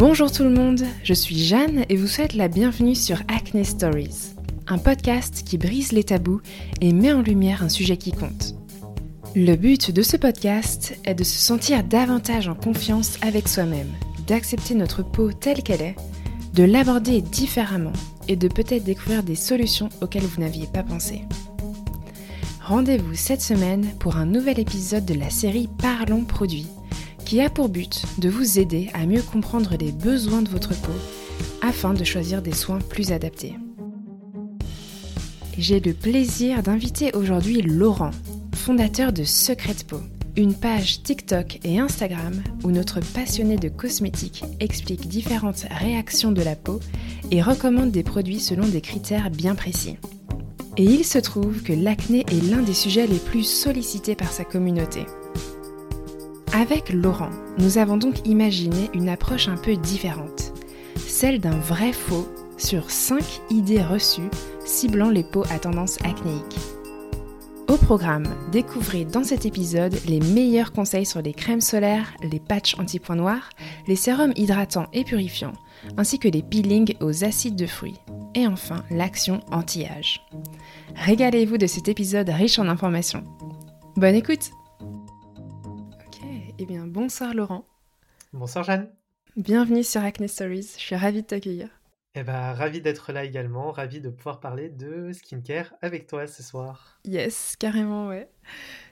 Bonjour 0.00 0.32
tout 0.32 0.44
le 0.44 0.50
monde, 0.50 0.80
je 1.04 1.12
suis 1.12 1.38
Jeanne 1.38 1.84
et 1.90 1.96
vous 1.96 2.06
souhaite 2.06 2.32
la 2.32 2.48
bienvenue 2.48 2.94
sur 2.94 3.18
Acne 3.28 3.66
Stories, 3.66 4.32
un 4.66 4.78
podcast 4.78 5.42
qui 5.44 5.58
brise 5.58 5.92
les 5.92 6.04
tabous 6.04 6.40
et 6.80 6.94
met 6.94 7.12
en 7.12 7.20
lumière 7.20 7.62
un 7.62 7.68
sujet 7.68 7.98
qui 7.98 8.10
compte. 8.10 8.54
Le 9.36 9.56
but 9.56 9.90
de 9.90 10.00
ce 10.00 10.16
podcast 10.16 10.98
est 11.04 11.14
de 11.14 11.22
se 11.22 11.38
sentir 11.38 11.84
davantage 11.84 12.48
en 12.48 12.54
confiance 12.54 13.18
avec 13.20 13.46
soi-même, 13.46 13.92
d'accepter 14.26 14.74
notre 14.74 15.02
peau 15.02 15.32
telle 15.32 15.62
qu'elle 15.62 15.82
est, 15.82 15.96
de 16.54 16.64
l'aborder 16.64 17.20
différemment 17.20 17.92
et 18.26 18.36
de 18.36 18.48
peut-être 18.48 18.84
découvrir 18.84 19.22
des 19.22 19.36
solutions 19.36 19.90
auxquelles 20.00 20.22
vous 20.22 20.40
n'aviez 20.40 20.66
pas 20.66 20.82
pensé. 20.82 21.26
Rendez-vous 22.62 23.14
cette 23.16 23.42
semaine 23.42 23.84
pour 23.98 24.16
un 24.16 24.24
nouvel 24.24 24.60
épisode 24.60 25.04
de 25.04 25.12
la 25.12 25.28
série 25.28 25.68
Parlons 25.76 26.24
produits 26.24 26.68
qui 27.30 27.40
a 27.40 27.48
pour 27.48 27.68
but 27.68 28.02
de 28.18 28.28
vous 28.28 28.58
aider 28.58 28.90
à 28.92 29.06
mieux 29.06 29.22
comprendre 29.22 29.76
les 29.78 29.92
besoins 29.92 30.42
de 30.42 30.48
votre 30.48 30.74
peau 30.80 30.90
afin 31.62 31.94
de 31.94 32.02
choisir 32.02 32.42
des 32.42 32.50
soins 32.50 32.80
plus 32.80 33.12
adaptés. 33.12 33.54
J'ai 35.56 35.78
le 35.78 35.94
plaisir 35.94 36.60
d'inviter 36.64 37.14
aujourd'hui 37.14 37.62
Laurent, 37.62 38.10
fondateur 38.56 39.12
de 39.12 39.22
Secret 39.22 39.76
Peau, 39.86 40.00
une 40.36 40.54
page 40.54 41.04
TikTok 41.04 41.60
et 41.62 41.78
Instagram 41.78 42.42
où 42.64 42.72
notre 42.72 42.98
passionné 42.98 43.58
de 43.58 43.68
cosmétiques 43.68 44.42
explique 44.58 45.06
différentes 45.06 45.66
réactions 45.70 46.32
de 46.32 46.42
la 46.42 46.56
peau 46.56 46.80
et 47.30 47.42
recommande 47.42 47.92
des 47.92 48.02
produits 48.02 48.40
selon 48.40 48.66
des 48.66 48.80
critères 48.80 49.30
bien 49.30 49.54
précis. 49.54 49.98
Et 50.76 50.82
il 50.82 51.04
se 51.04 51.18
trouve 51.18 51.62
que 51.62 51.72
l'acné 51.72 52.26
est 52.26 52.50
l'un 52.50 52.62
des 52.62 52.74
sujets 52.74 53.06
les 53.06 53.20
plus 53.20 53.44
sollicités 53.44 54.16
par 54.16 54.32
sa 54.32 54.42
communauté. 54.42 55.06
Avec 56.60 56.92
Laurent, 56.92 57.30
nous 57.56 57.78
avons 57.78 57.96
donc 57.96 58.28
imaginé 58.28 58.90
une 58.92 59.08
approche 59.08 59.48
un 59.48 59.56
peu 59.56 59.76
différente, 59.76 60.52
celle 60.98 61.40
d'un 61.40 61.58
vrai 61.58 61.94
faux 61.94 62.28
sur 62.58 62.90
5 62.90 63.22
idées 63.48 63.82
reçues 63.82 64.28
ciblant 64.66 65.08
les 65.08 65.24
peaux 65.24 65.44
à 65.48 65.58
tendance 65.58 65.96
acnéique. 66.04 66.58
Au 67.66 67.78
programme, 67.78 68.28
découvrez 68.52 69.06
dans 69.06 69.24
cet 69.24 69.46
épisode 69.46 69.96
les 70.06 70.20
meilleurs 70.20 70.72
conseils 70.72 71.06
sur 71.06 71.22
les 71.22 71.32
crèmes 71.32 71.62
solaires, 71.62 72.12
les 72.22 72.40
patchs 72.40 72.78
anti-points 72.78 73.16
noirs, 73.16 73.48
les 73.86 73.96
sérums 73.96 74.34
hydratants 74.36 74.88
et 74.92 75.04
purifiants, 75.04 75.54
ainsi 75.96 76.18
que 76.18 76.28
les 76.28 76.42
peelings 76.42 76.94
aux 77.00 77.24
acides 77.24 77.56
de 77.56 77.66
fruits, 77.66 77.96
et 78.34 78.46
enfin 78.46 78.84
l'action 78.90 79.40
anti-âge. 79.50 80.20
Régalez-vous 80.94 81.56
de 81.56 81.66
cet 81.66 81.88
épisode 81.88 82.28
riche 82.28 82.58
en 82.58 82.68
informations. 82.68 83.24
Bonne 83.96 84.14
écoute 84.14 84.50
eh 86.62 86.66
bien, 86.66 86.86
bonsoir 86.86 87.32
Laurent. 87.32 87.64
Bonsoir 88.34 88.64
Jeanne. 88.64 88.90
Bienvenue 89.34 89.82
sur 89.82 90.02
Acne 90.02 90.28
Stories. 90.28 90.74
Je 90.76 90.82
suis 90.82 90.94
ravie 90.94 91.22
de 91.22 91.26
t'accueillir. 91.26 91.70
Eh 92.14 92.22
ben, 92.22 92.52
ravi 92.52 92.82
d'être 92.82 93.12
là 93.14 93.24
également, 93.24 93.70
ravi 93.70 94.02
de 94.02 94.10
pouvoir 94.10 94.40
parler 94.40 94.68
de 94.68 95.10
skincare 95.14 95.72
avec 95.80 96.06
toi 96.06 96.26
ce 96.26 96.42
soir. 96.42 97.00
Yes, 97.06 97.56
carrément, 97.58 98.08
ouais. 98.08 98.28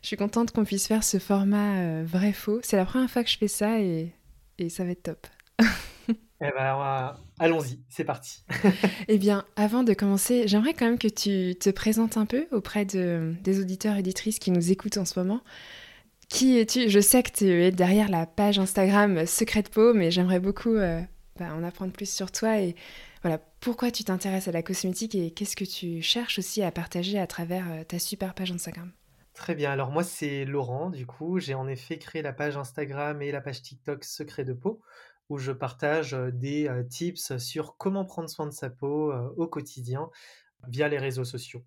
Je 0.00 0.06
suis 0.06 0.16
contente 0.16 0.52
qu'on 0.52 0.64
puisse 0.64 0.86
faire 0.86 1.04
ce 1.04 1.18
format 1.18 1.80
euh, 1.80 2.04
vrai-faux. 2.06 2.60
C'est 2.62 2.78
la 2.78 2.86
première 2.86 3.10
fois 3.10 3.22
que 3.22 3.28
je 3.28 3.36
fais 3.36 3.48
ça 3.48 3.78
et, 3.80 4.14
ça 4.70 4.84
va 4.84 4.92
être 4.92 5.02
top. 5.02 5.26
eh 6.08 6.14
ben, 6.40 7.16
allons-y, 7.38 7.80
c'est 7.90 8.04
parti. 8.04 8.44
eh 9.08 9.18
bien, 9.18 9.44
avant 9.56 9.82
de 9.82 9.92
commencer, 9.92 10.48
j'aimerais 10.48 10.72
quand 10.72 10.86
même 10.86 10.98
que 10.98 11.08
tu 11.08 11.54
te 11.58 11.68
présentes 11.68 12.16
un 12.16 12.24
peu 12.24 12.46
auprès 12.50 12.86
de, 12.86 13.34
des 13.42 13.60
auditeurs 13.60 13.96
et 13.96 13.98
éditrices 13.98 14.38
qui 14.38 14.52
nous 14.52 14.72
écoutent 14.72 14.96
en 14.96 15.04
ce 15.04 15.18
moment. 15.20 15.42
Qui 16.28 16.58
es-tu? 16.58 16.90
Je 16.90 17.00
sais 17.00 17.22
que 17.22 17.32
tu 17.32 17.46
es 17.46 17.70
derrière 17.70 18.10
la 18.10 18.26
page 18.26 18.58
Instagram 18.58 19.24
Secret 19.24 19.62
de 19.62 19.70
Peau, 19.70 19.94
mais 19.94 20.10
j'aimerais 20.10 20.40
beaucoup 20.40 20.74
euh, 20.74 21.00
bah, 21.38 21.54
en 21.54 21.64
apprendre 21.64 21.92
plus 21.92 22.12
sur 22.12 22.30
toi 22.30 22.60
et 22.60 22.76
voilà 23.22 23.38
pourquoi 23.60 23.90
tu 23.90 24.04
t'intéresses 24.04 24.46
à 24.46 24.52
la 24.52 24.62
cosmétique 24.62 25.14
et 25.14 25.30
qu'est-ce 25.30 25.56
que 25.56 25.64
tu 25.64 26.02
cherches 26.02 26.38
aussi 26.38 26.62
à 26.62 26.70
partager 26.70 27.18
à 27.18 27.26
travers 27.26 27.64
euh, 27.72 27.82
ta 27.82 27.98
super 27.98 28.34
page 28.34 28.52
Instagram? 28.52 28.92
Très 29.32 29.54
bien, 29.54 29.72
alors 29.72 29.90
moi 29.90 30.04
c'est 30.04 30.44
Laurent, 30.44 30.90
du 30.90 31.06
coup 31.06 31.40
j'ai 31.40 31.54
en 31.54 31.66
effet 31.66 31.98
créé 31.98 32.20
la 32.20 32.34
page 32.34 32.58
Instagram 32.58 33.22
et 33.22 33.32
la 33.32 33.40
page 33.40 33.62
TikTok 33.62 34.04
Secret 34.04 34.44
de 34.44 34.52
Peau 34.52 34.82
où 35.30 35.38
je 35.38 35.50
partage 35.50 36.12
euh, 36.12 36.30
des 36.30 36.70
tips 36.90 37.38
sur 37.38 37.78
comment 37.78 38.04
prendre 38.04 38.28
soin 38.28 38.46
de 38.46 38.52
sa 38.52 38.68
peau 38.68 39.14
au 39.36 39.46
quotidien 39.46 40.10
via 40.68 40.88
les 40.88 40.98
réseaux 40.98 41.24
sociaux. 41.24 41.64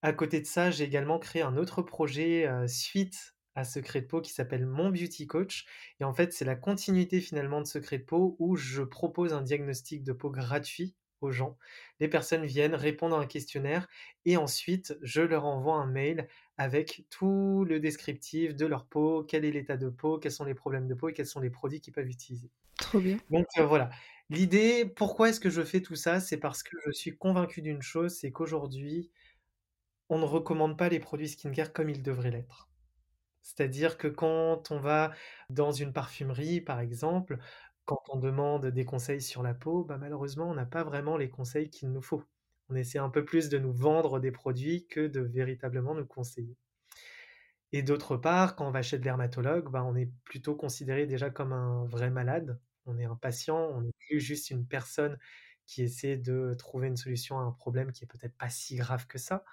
À 0.00 0.14
côté 0.14 0.40
de 0.40 0.46
ça, 0.46 0.70
j'ai 0.70 0.84
également 0.84 1.18
créé 1.18 1.42
un 1.42 1.56
autre 1.56 1.82
projet 1.82 2.48
suite 2.66 3.31
à 3.54 3.64
Secret 3.64 4.02
de 4.02 4.06
Peau 4.06 4.20
qui 4.20 4.32
s'appelle 4.32 4.66
Mon 4.66 4.90
Beauty 4.90 5.26
Coach. 5.26 5.66
Et 6.00 6.04
en 6.04 6.12
fait, 6.12 6.32
c'est 6.32 6.44
la 6.44 6.56
continuité 6.56 7.20
finalement 7.20 7.60
de 7.60 7.66
Secret 7.66 7.98
de 7.98 8.04
Peau 8.04 8.36
où 8.38 8.56
je 8.56 8.82
propose 8.82 9.32
un 9.32 9.42
diagnostic 9.42 10.02
de 10.04 10.12
peau 10.12 10.30
gratuit 10.30 10.94
aux 11.20 11.30
gens. 11.30 11.56
Les 12.00 12.08
personnes 12.08 12.44
viennent 12.44 12.74
répondre 12.74 13.16
à 13.16 13.20
un 13.20 13.26
questionnaire 13.26 13.88
et 14.24 14.36
ensuite 14.36 14.96
je 15.02 15.22
leur 15.22 15.44
envoie 15.44 15.76
un 15.76 15.86
mail 15.86 16.28
avec 16.56 17.04
tout 17.10 17.64
le 17.68 17.80
descriptif 17.80 18.54
de 18.56 18.66
leur 18.66 18.86
peau, 18.86 19.24
quel 19.24 19.44
est 19.44 19.52
l'état 19.52 19.76
de 19.76 19.88
peau, 19.88 20.18
quels 20.18 20.32
sont 20.32 20.44
les 20.44 20.54
problèmes 20.54 20.88
de 20.88 20.94
peau 20.94 21.08
et 21.08 21.12
quels 21.12 21.26
sont 21.26 21.40
les 21.40 21.50
produits 21.50 21.80
qu'ils 21.80 21.92
peuvent 21.92 22.08
utiliser. 22.08 22.50
Trop 22.78 23.00
bien. 23.00 23.18
Donc 23.30 23.46
euh, 23.58 23.66
voilà. 23.66 23.90
L'idée, 24.30 24.86
pourquoi 24.86 25.28
est-ce 25.28 25.40
que 25.40 25.50
je 25.50 25.62
fais 25.62 25.80
tout 25.80 25.96
ça? 25.96 26.20
C'est 26.20 26.38
parce 26.38 26.62
que 26.62 26.76
je 26.86 26.90
suis 26.92 27.16
convaincu 27.16 27.62
d'une 27.62 27.82
chose, 27.82 28.14
c'est 28.14 28.32
qu'aujourd'hui, 28.32 29.10
on 30.08 30.18
ne 30.18 30.24
recommande 30.24 30.76
pas 30.78 30.88
les 30.88 31.00
produits 31.00 31.28
skincare 31.28 31.72
comme 31.72 31.90
ils 31.90 32.02
devraient 32.02 32.30
l'être. 32.30 32.71
C'est-à-dire 33.42 33.98
que 33.98 34.08
quand 34.08 34.70
on 34.70 34.78
va 34.80 35.12
dans 35.50 35.72
une 35.72 35.92
parfumerie, 35.92 36.60
par 36.60 36.80
exemple, 36.80 37.38
quand 37.84 38.00
on 38.10 38.18
demande 38.18 38.66
des 38.66 38.84
conseils 38.84 39.20
sur 39.22 39.42
la 39.42 39.54
peau, 39.54 39.84
bah, 39.84 39.98
malheureusement, 39.98 40.48
on 40.50 40.54
n'a 40.54 40.66
pas 40.66 40.84
vraiment 40.84 41.16
les 41.16 41.30
conseils 41.30 41.70
qu'il 41.70 41.90
nous 41.92 42.02
faut. 42.02 42.24
On 42.68 42.74
essaie 42.76 42.98
un 42.98 43.10
peu 43.10 43.24
plus 43.24 43.48
de 43.48 43.58
nous 43.58 43.72
vendre 43.72 44.20
des 44.20 44.32
produits 44.32 44.86
que 44.86 45.06
de 45.06 45.20
véritablement 45.20 45.94
nous 45.94 46.06
conseiller. 46.06 46.56
Et 47.72 47.82
d'autre 47.82 48.16
part, 48.16 48.54
quand 48.56 48.68
on 48.68 48.70
va 48.70 48.82
chez 48.82 48.96
le 48.96 49.02
dermatologue, 49.02 49.70
bah, 49.70 49.82
on 49.84 49.96
est 49.96 50.10
plutôt 50.24 50.54
considéré 50.56 51.06
déjà 51.06 51.30
comme 51.30 51.52
un 51.52 51.84
vrai 51.86 52.10
malade. 52.10 52.60
On 52.86 52.98
est 52.98 53.04
un 53.04 53.16
patient, 53.16 53.58
on 53.58 53.80
n'est 53.82 53.92
plus 54.08 54.20
juste 54.20 54.50
une 54.50 54.66
personne 54.66 55.18
qui 55.66 55.82
essaie 55.82 56.16
de 56.18 56.54
trouver 56.58 56.88
une 56.88 56.96
solution 56.96 57.38
à 57.38 57.42
un 57.42 57.52
problème 57.52 57.92
qui 57.92 58.04
est 58.04 58.06
peut-être 58.06 58.36
pas 58.36 58.50
si 58.50 58.76
grave 58.76 59.06
que 59.06 59.18
ça. 59.18 59.44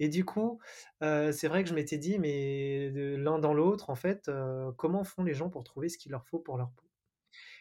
Et 0.00 0.08
du 0.08 0.24
coup, 0.24 0.60
c'est 1.00 1.48
vrai 1.48 1.62
que 1.64 1.70
je 1.70 1.74
m'étais 1.74 1.98
dit, 1.98 2.18
mais 2.18 2.90
l'un 2.90 3.38
dans 3.38 3.54
l'autre, 3.54 3.90
en 3.90 3.94
fait, 3.96 4.30
comment 4.76 5.04
font 5.04 5.24
les 5.24 5.34
gens 5.34 5.50
pour 5.50 5.64
trouver 5.64 5.88
ce 5.88 5.98
qu'il 5.98 6.12
leur 6.12 6.26
faut 6.26 6.38
pour 6.40 6.58
leur 6.58 6.70
peau? 6.72 6.86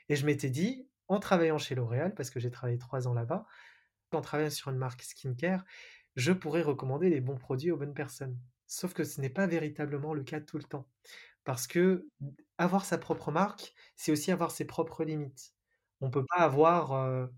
Et 0.09 0.15
je 0.15 0.25
m'étais 0.25 0.49
dit, 0.49 0.87
en 1.07 1.19
travaillant 1.19 1.57
chez 1.57 1.75
L'Oréal, 1.75 2.13
parce 2.15 2.29
que 2.29 2.39
j'ai 2.39 2.51
travaillé 2.51 2.77
trois 2.77 3.07
ans 3.07 3.13
là-bas, 3.13 3.45
en 4.11 4.21
travaillant 4.21 4.49
sur 4.51 4.69
une 4.71 4.77
marque 4.77 5.01
skincare, 5.03 5.65
je 6.15 6.31
pourrais 6.31 6.61
recommander 6.61 7.09
les 7.09 7.21
bons 7.21 7.37
produits 7.37 7.71
aux 7.71 7.77
bonnes 7.77 7.93
personnes. 7.95 8.39
Sauf 8.67 8.93
que 8.93 9.03
ce 9.03 9.21
n'est 9.21 9.29
pas 9.29 9.47
véritablement 9.47 10.13
le 10.13 10.23
cas 10.23 10.41
tout 10.41 10.57
le 10.57 10.63
temps. 10.63 10.87
Parce 11.45 11.67
que 11.67 12.07
avoir 12.57 12.85
sa 12.85 12.97
propre 12.99 13.31
marque, 13.31 13.73
c'est 13.95 14.11
aussi 14.11 14.31
avoir 14.31 14.51
ses 14.51 14.65
propres 14.65 15.03
limites. 15.05 15.53
On 16.01 16.07
ne 16.07 16.11
peut 16.11 16.25
pas 16.25 16.43
avoir 16.43 17.29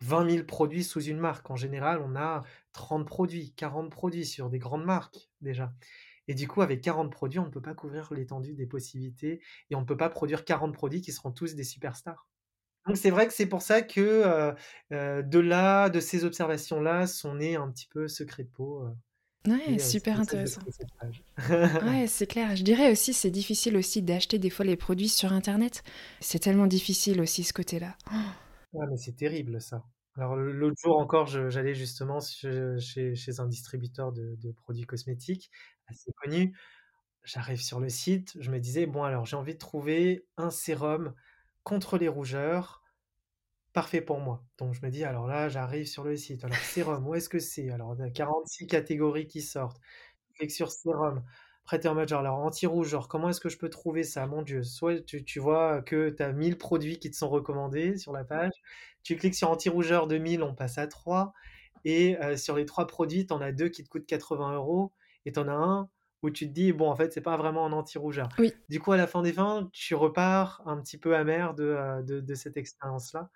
20 0.00 0.30
000 0.30 0.44
produits 0.44 0.84
sous 0.84 1.02
une 1.02 1.18
marque. 1.18 1.50
En 1.50 1.56
général, 1.56 2.00
on 2.04 2.16
a 2.16 2.42
30 2.72 3.06
produits, 3.06 3.52
40 3.54 3.90
produits 3.90 4.26
sur 4.26 4.50
des 4.50 4.58
grandes 4.58 4.84
marques 4.84 5.30
déjà. 5.40 5.72
Et 6.28 6.34
du 6.34 6.48
coup, 6.48 6.62
avec 6.62 6.80
40 6.80 7.10
produits, 7.10 7.38
on 7.38 7.46
ne 7.46 7.50
peut 7.50 7.62
pas 7.62 7.74
couvrir 7.74 8.12
l'étendue 8.12 8.54
des 8.54 8.66
possibilités 8.66 9.40
et 9.70 9.76
on 9.76 9.80
ne 9.80 9.86
peut 9.86 9.96
pas 9.96 10.08
produire 10.08 10.44
40 10.44 10.74
produits 10.74 11.00
qui 11.00 11.12
seront 11.12 11.30
tous 11.30 11.54
des 11.54 11.64
superstars. 11.64 12.26
Donc 12.86 12.96
c'est 12.96 13.10
vrai 13.10 13.26
que 13.26 13.32
c'est 13.32 13.46
pour 13.46 13.62
ça 13.62 13.82
que 13.82 14.00
euh, 14.00 14.52
euh, 14.92 15.22
de 15.22 15.38
là, 15.38 15.88
de 15.88 16.00
ces 16.00 16.24
observations-là, 16.24 17.06
sont 17.06 17.34
nés 17.34 17.56
un 17.56 17.70
petit 17.70 17.88
peu 17.88 18.06
secret 18.06 18.44
de 18.44 18.48
peau. 18.48 18.84
Euh, 19.48 19.50
ouais, 19.50 19.78
super 19.78 20.20
intéressant. 20.20 20.60
ouais, 21.50 22.06
c'est 22.08 22.26
clair. 22.26 22.54
Je 22.54 22.62
dirais 22.62 22.90
aussi, 22.92 23.12
c'est 23.12 23.30
difficile 23.30 23.76
aussi 23.76 24.02
d'acheter 24.02 24.38
des 24.38 24.50
fois 24.50 24.64
les 24.64 24.76
produits 24.76 25.08
sur 25.08 25.32
Internet. 25.32 25.82
C'est 26.20 26.38
tellement 26.38 26.68
difficile 26.68 27.20
aussi 27.20 27.42
ce 27.42 27.52
côté-là. 27.52 27.96
Oh 28.12 28.16
ah, 28.80 28.86
mais 28.88 28.96
c'est 28.96 29.16
terrible 29.16 29.60
ça. 29.60 29.84
Alors 30.16 30.34
l'autre 30.36 30.76
jour 30.82 30.98
encore, 30.98 31.26
j'allais 31.26 31.74
justement 31.74 32.20
chez, 32.20 33.16
un 33.38 33.46
distributeur 33.46 34.12
de, 34.12 34.52
produits 34.52 34.86
cosmétiques 34.86 35.50
assez 35.88 36.10
connu. 36.12 36.56
J'arrive 37.24 37.60
sur 37.60 37.80
le 37.80 37.88
site, 37.88 38.36
je 38.40 38.50
me 38.50 38.58
disais, 38.58 38.86
bon 38.86 39.02
alors 39.02 39.26
j'ai 39.26 39.36
envie 39.36 39.54
de 39.54 39.58
trouver 39.58 40.26
un 40.36 40.50
sérum 40.50 41.12
contre 41.64 41.98
les 41.98 42.08
rougeurs 42.08 42.82
parfait 43.76 44.00
pour 44.00 44.20
moi. 44.20 44.42
Donc 44.56 44.72
je 44.72 44.80
me 44.86 44.90
dis, 44.90 45.04
alors 45.04 45.26
là, 45.26 45.50
j'arrive 45.50 45.86
sur 45.86 46.02
le 46.02 46.16
site. 46.16 46.44
Alors 46.44 46.56
sérum, 46.56 47.06
où 47.06 47.14
est-ce 47.14 47.28
que 47.28 47.38
c'est? 47.38 47.68
Alors 47.70 47.94
y 47.98 48.02
a 48.02 48.10
46 48.10 48.66
catégories 48.66 49.26
qui 49.26 49.42
sortent. 49.42 49.78
Je 50.30 50.38
clique 50.38 50.52
sur 50.52 50.70
sérum. 50.70 51.22
Après, 51.68 51.84
en 51.88 51.94
mode 51.96 52.08
genre, 52.08 52.20
alors 52.20 52.38
anti-rouge, 52.38 52.88
genre, 52.90 53.08
comment 53.08 53.28
est-ce 53.28 53.40
que 53.40 53.48
je 53.48 53.58
peux 53.58 53.68
trouver 53.68 54.04
ça? 54.04 54.24
Mon 54.28 54.42
Dieu, 54.42 54.62
soit 54.62 55.04
tu, 55.04 55.40
vois 55.40 55.82
que 55.82 56.10
tu 56.10 56.22
as 56.22 56.30
1000 56.32 56.58
produits 56.58 57.00
qui 57.00 57.10
te 57.10 57.16
sont 57.16 57.28
recommandés 57.28 57.96
sur 57.98 58.12
la 58.12 58.22
page, 58.22 58.52
tu 59.02 59.16
cliques 59.16 59.34
sur 59.34 59.50
anti-rougeur 59.50 60.06
2000, 60.06 60.44
on 60.44 60.54
passe 60.54 60.78
à 60.78 60.86
3, 60.86 61.32
et 61.84 62.16
euh, 62.22 62.36
sur 62.36 62.54
les 62.54 62.66
3 62.66 62.86
produits, 62.86 63.26
tu 63.26 63.32
en 63.34 63.40
as 63.40 63.50
2 63.50 63.68
qui 63.68 63.82
te 63.82 63.88
coûtent 63.88 64.06
80 64.06 64.54
euros, 64.54 64.92
et 65.24 65.32
tu 65.32 65.40
en 65.40 65.48
as 65.48 65.52
un 65.54 65.90
où 66.22 66.30
tu 66.30 66.46
te 66.46 66.52
dis: 66.52 66.72
«Bon, 66.72 66.88
en 66.88 66.94
fait, 66.94 67.12
c'est 67.12 67.20
pas 67.20 67.36
vraiment 67.36 67.66
un 67.66 67.72
anti-rougeur». 67.72 68.28
Oui. 68.38 68.52
Du 68.68 68.78
coup, 68.78 68.92
à 68.92 68.96
la 68.96 69.08
fin 69.08 69.22
des 69.22 69.32
fins, 69.32 69.68
tu 69.72 69.96
repars 69.96 70.62
un 70.66 70.80
petit 70.80 70.98
peu 70.98 71.16
amer 71.16 71.52
de, 71.54 72.02
de 72.02 72.20
de 72.20 72.34
cette 72.36 72.56
expérience-là 72.56 73.28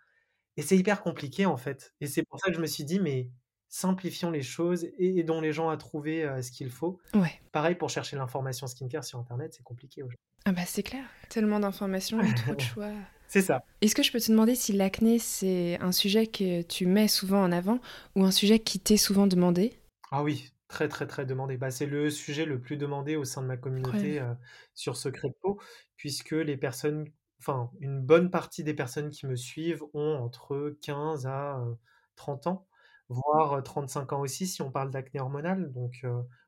et 0.57 0.63
c'est 0.63 0.77
hyper 0.77 1.03
compliqué, 1.03 1.47
en 1.47 1.57
fait 1.57 1.95
et 2.01 2.07
c'est 2.07 2.25
pour 2.25 2.39
ça 2.41 2.51
que 2.51 2.57
je 2.57 2.61
me 2.61 2.67
suis 2.67 2.85
dit: 2.85 3.01
«Mais 3.01 3.31
simplifions 3.71 4.31
les 4.33 4.43
choses 4.43 4.85
et 4.99 5.19
aidons 5.21 5.41
les 5.41 5.53
gens 5.55 5.71
à 5.71 5.79
trouver, 5.79 6.25
heu, 6.25 6.43
ce 6.43 6.51
qu'il 6.53 6.71
faut». 6.71 7.01
Ouais. 7.15 7.41
Pareil 7.53 7.77
pour 7.77 7.91
chercher 7.91 8.17
l'information 8.17 8.67
skincare 8.69 9.05
sur 9.05 9.19
internet, 9.21 9.55
c'est 9.55 9.63
compliqué 9.65 10.03
aujourd'hui. 10.05 10.19
Ah 10.45 10.53
bah, 10.53 10.65
c'est 10.67 10.83
clair, 10.83 11.05
tellement 11.29 11.61
d'informations 11.61 12.21
et 12.25 12.35
trop 12.35 12.55
de 12.55 12.61
choix. 12.61 12.93
C'est 13.27 13.43
ça. 13.43 13.63
Est-ce 13.83 13.95
que 13.95 14.03
je 14.05 14.13
peux 14.13 14.21
te 14.21 14.31
demander 14.33 14.55
si 14.57 14.73
l'acné, 14.73 15.19
c'est 15.19 15.79
un 15.81 15.93
sujet 15.93 16.27
que 16.29 16.63
tu 16.63 16.87
mets 16.87 17.09
souvent 17.09 17.43
en 17.43 17.53
avant 17.53 17.81
ou 18.17 18.25
un 18.25 18.31
sujet 18.33 18.61
qui 18.61 18.81
t'est 18.81 18.97
souvent 18.99 19.27
demandé? 19.27 19.75
Ah 20.11 20.23
oui, 20.23 20.51
très, 20.69 20.89
très, 20.89 21.07
très 21.07 21.25
demandé. 21.27 21.57
Bah, 21.57 21.71
c'est 21.71 21.87
le 21.87 22.11
sujet 22.11 22.45
le 22.45 22.61
plus 22.61 22.77
demandé 22.77 23.17
au 23.17 23.25
sein 23.25 23.43
de 23.43 23.47
ma 23.47 23.57
communauté, 23.57 24.21
heu, 24.21 24.37
sur 24.75 24.97
Secret 24.97 25.29
de 25.29 25.35
peau, 25.41 25.61
puisque 25.97 26.33
les 26.33 26.57
personnes 26.57 27.07
enfin, 27.41 27.71
une 27.81 28.01
bonne 28.03 28.31
partie 28.31 28.65
des 28.65 28.75
personnes 28.75 29.11
qui 29.11 29.27
me 29.27 29.35
suivent 29.37 29.83
ont 29.95 30.17
entre 30.19 30.77
15 30.83 31.27
à, 31.27 31.59
heu, 31.61 31.77
30 32.17 32.47
ans, 32.47 32.69
voire, 33.11 33.59
heu, 33.59 33.63
35 33.63 34.15
ans 34.15 34.21
aussi 34.21 34.47
si 34.47 34.63
on 34.63 34.71
parle 34.71 34.91
d'acné 34.91 35.21
hormonal 35.21 35.71
donc 35.73 36.07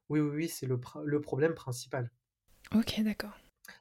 oui, 0.08 0.20
oui, 0.20 0.30
oui, 0.34 0.48
c'est 0.48 0.66
le 0.66 0.80
le 1.04 1.20
problème 1.20 1.54
principal. 1.54 2.10
OK, 2.74 3.00
d'accord. 3.02 3.36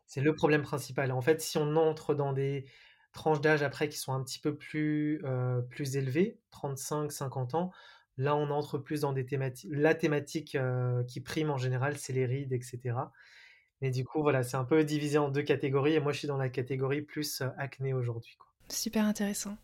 C'est 0.05 0.21
le 0.21 0.35
problème 0.35 0.61
principal. 0.61 1.11
En 1.11 1.21
fait, 1.21 1.41
si 1.41 1.57
on 1.57 1.75
entre 1.77 2.13
dans 2.13 2.33
des 2.33 2.65
tranches 3.13 3.41
d'âge 3.41 3.63
après 3.63 3.87
qui 3.89 3.97
sont 3.97 4.13
un 4.13 4.23
petit 4.23 4.39
peu 4.39 4.55
plus, 4.55 5.21
plus 5.69 5.95
élevées, 5.95 6.39
35-50 6.51 7.55
ans, 7.55 7.71
là, 8.17 8.35
on 8.35 8.49
entre 8.49 8.77
plus 8.77 9.01
dans 9.01 9.13
des 9.13 9.25
thémati 9.25 9.67
la 9.71 9.95
thématique, 9.95 10.57
qui 11.07 11.21
prime 11.21 11.49
en 11.49 11.57
général, 11.57 11.97
c'est 11.97 12.13
les 12.13 12.25
rides 12.25 12.53
et 12.53 12.61
cetera 12.61 13.11
et 13.81 13.89
du 13.89 14.05
coup, 14.05 14.21
voilà, 14.21 14.43
c'est 14.43 14.57
un 14.57 14.63
peu 14.63 14.83
divisé 14.83 15.17
en 15.17 15.29
2 15.29 15.41
catégories 15.41 15.93
et 15.93 15.99
moi, 15.99 16.11
je 16.11 16.19
suis 16.19 16.27
dans 16.27 16.37
la 16.37 16.49
catégorie 16.49 17.01
plus, 17.01 17.41
acné 17.57 17.93
aujourd'hui. 17.93 18.37
Super 18.69 19.05
intéressant. 19.05 19.57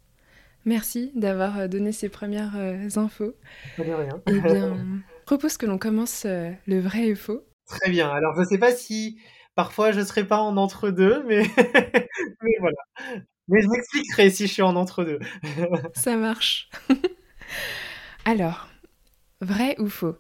Merci 0.67 1.11
d'avoir, 1.15 1.61
heu, 1.61 1.67
donné 1.69 1.93
ces 1.93 2.09
premières, 2.09 2.57
heu, 2.57 2.89
infos. 2.97 3.33
De 3.77 3.93
rien. 3.93 4.21
Eh 4.27 4.41
bien, 4.41 4.77
propose 5.25 5.55
que 5.55 5.65
l'on 5.65 5.77
commence, 5.77 6.25
heu, 6.25 6.53
le 6.67 6.79
vrai 6.81 7.07
et 7.07 7.15
faux. 7.15 7.41
Très 7.67 7.89
bien. 7.89 8.09
Alors, 8.09 8.35
je 8.37 8.43
sais 8.43 8.57
pas 8.57 8.73
si 8.73 9.17
parfois 9.55 9.93
je 9.93 10.01
serai 10.01 10.27
pas 10.27 10.39
en 10.39 10.57
entre-deux, 10.57 11.23
mais 11.25 11.43
mais 12.41 12.55
voilà. 12.59 12.77
Mais 13.47 13.61
je 13.61 13.67
m'expliquerai 13.69 14.29
si 14.29 14.45
je 14.45 14.51
suis 14.51 14.61
en 14.61 14.75
entre-deux. 14.75 15.19
Ça 15.95 16.17
marche. 16.17 16.69
Alors, 18.25 18.67
vrai 19.39 19.75
ou 19.79 19.87
faux? 19.87 20.17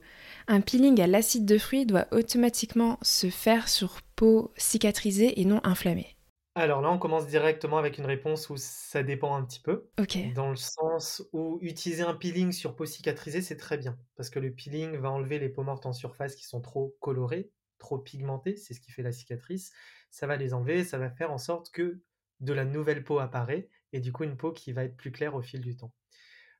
Un 0.47 0.61
peeling 0.61 1.01
à 1.01 1.07
l'acide 1.07 1.45
de 1.45 1.57
fruits 1.57 1.85
doit 1.85 2.07
automatiquement 2.11 2.99
se 3.01 3.29
faire 3.29 3.67
sur 3.67 4.01
peau 4.15 4.53
cicatrisée 4.55 5.41
et 5.41 5.45
non 5.45 5.59
inflammée. 5.65 6.16
Alors 6.59 6.81
là, 6.81 6.89
on 6.89 6.97
commence 6.97 7.27
directement 7.27 7.77
avec 7.77 7.99
une 7.99 8.07
réponse 8.07 8.49
où 8.49 8.57
ça 8.57 9.03
dépend 9.03 9.35
un 9.35 9.45
petit 9.45 9.59
peu, 9.59 9.91
OK. 9.99 10.17
dans 10.23 10.49
le 10.49 10.55
sens 10.55 11.21
où 11.31 11.59
utiliser 11.61 12.01
un 12.01 12.15
peeling 12.15 12.51
sur 12.51 12.75
peau 12.75 12.87
cicatrisée, 12.87 13.43
c'est 13.43 13.57
très 13.57 13.77
bien, 13.77 13.99
parce 14.15 14.31
que 14.31 14.39
le 14.39 14.51
peeling 14.51 14.97
va 14.97 15.11
enlever 15.11 15.37
les 15.37 15.49
peaux 15.49 15.61
mortes 15.61 15.85
en 15.85 15.93
surface 15.93 16.35
qui 16.35 16.45
sont 16.45 16.59
trop 16.59 16.97
colorées, 16.99 17.51
trop 17.77 17.99
pigmentées, 17.99 18.55
c'est 18.55 18.73
ce 18.73 18.81
qui 18.81 18.91
fait 18.91 19.03
la 19.03 19.11
cicatrice. 19.11 19.71
Ça 20.09 20.25
va 20.25 20.35
les 20.35 20.55
enlever, 20.55 20.83
ça 20.83 20.97
va 20.97 21.11
faire 21.11 21.31
en 21.31 21.37
sorte 21.37 21.69
que 21.69 22.01
de 22.39 22.53
la 22.53 22.65
nouvelle 22.65 23.03
peau 23.03 23.19
apparaît 23.19 23.69
et 23.93 23.99
du 23.99 24.11
coup 24.11 24.23
une 24.23 24.35
peau 24.35 24.51
qui 24.51 24.71
va 24.71 24.83
être 24.83 24.97
plus 24.97 25.11
claire 25.11 25.35
au 25.35 25.43
fil 25.43 25.61
du 25.61 25.75
temps. 25.75 25.93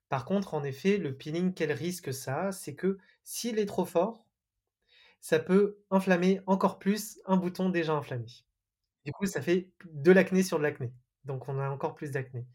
Par 0.09 0.25
contre, 0.25 0.53
en 0.53 0.63
effet, 0.63 0.97
le 0.97 1.17
peeling, 1.17 1.53
quel 1.55 1.71
risque 1.71 2.13
ça 2.13 2.47
a? 2.47 2.51
C'est 2.51 2.75
que 2.75 2.99
s'il 3.23 3.59
est 3.59 3.65
trop 3.65 3.85
fort, 3.85 4.27
ça 5.21 5.39
peut 5.39 5.79
inflammer 5.91 6.41
encore 6.47 6.79
plus 6.79 7.19
un 7.25 7.37
bouton 7.37 7.69
déjà 7.69 7.93
inflammé. 7.93 8.27
Du 9.07 9.13
coup, 9.13 9.27
ça 9.27 9.41
fait 9.41 9.71
de 9.85 10.11
l'acné 10.11 10.43
sur 10.43 10.59
de 10.59 10.63
l'acné, 10.63 10.93
donc 11.25 11.49
on 11.49 11.59
a 11.59 11.69
encore 11.69 11.95
plus 11.95 12.11
d'acné. 12.11 12.47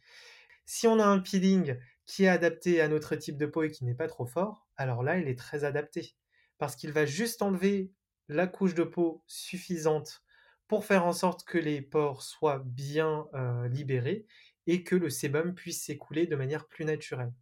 Si 0.66 0.87
on 0.88 0.99
a 1.00 1.06
un 1.06 1.20
peeling 1.20 1.78
qui 2.06 2.25
est 2.25 2.28
adapté 2.28 2.81
à 2.81 2.88
notre 2.88 3.16
type 3.16 3.38
de 3.38 3.46
peau 3.46 3.62
et 3.64 3.70
qui 3.70 3.84
n'est 3.84 3.94
pas 3.94 4.08
trop 4.08 4.26
fort, 4.26 4.69
alors 4.76 5.02
là, 5.02 5.19
il 5.19 5.28
est 5.28 5.38
très 5.38 5.64
adapté 5.64 6.16
parce 6.58 6.76
qu'il 6.76 6.93
va 6.93 7.06
juste 7.06 7.43
enlever 7.43 7.93
la 8.28 8.46
couche 8.46 8.75
de 8.75 8.84
peau 8.84 9.25
suffisante 9.26 10.22
pour 10.69 10.84
faire 10.87 11.04
en 11.06 11.12
sorte 11.12 11.44
que 11.44 11.58
les 11.58 11.82
pores 11.82 12.22
soient 12.22 12.62
bien, 12.64 13.28
heu, 13.34 13.66
libérés 13.69 14.26
et 14.66 14.84
que 14.84 14.96
le 14.96 15.10
sébum 15.10 15.54
puisse 15.54 15.84
s'écouler 15.84 16.26
de 16.26 16.37
manière 16.37 16.69
plus 16.69 16.84
naturelle. 16.84 17.32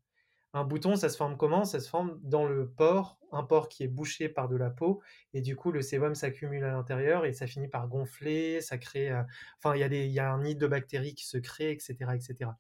Un 0.53 0.65
bouton, 0.65 0.97
ça 0.97 1.09
se 1.09 1.17
forme 1.17 1.37
comment? 1.37 1.65
Ça 1.65 1.79
se 1.79 1.89
forme 1.89 2.19
dans 2.23 2.45
le 2.45 2.69
pore, 2.69 3.21
un 3.31 3.45
pore 3.45 3.69
qui 3.69 3.85
est 3.85 3.89
bouché 3.89 4.29
par 4.29 4.49
de 4.49 4.57
la 4.57 4.71
peau 4.71 5.01
et 5.33 5.43
du 5.43 5.55
coup, 5.55 5.71
le 5.71 5.81
sébum 5.81 6.15
s'accumule 6.17 6.65
à 6.65 6.73
l'intérieur 6.73 7.25
et 7.25 7.33
ça 7.33 7.47
finit 7.47 7.69
par 7.69 7.87
gonfler, 7.87 8.61
ça 8.61 8.77
crée, 8.77 9.11
heu, 9.11 9.23
enfin, 9.59 9.77
il 9.77 10.11
y 10.13 10.19
a 10.19 10.33
un 10.33 10.43
nid 10.43 10.57
de 10.57 10.67
bactéries 10.67 11.15
qui 11.15 11.27
se 11.27 11.39
crée 11.39 11.71
et 11.73 11.79
cetera 11.79 12.17
et 12.17 12.21
cetera. 12.21 12.59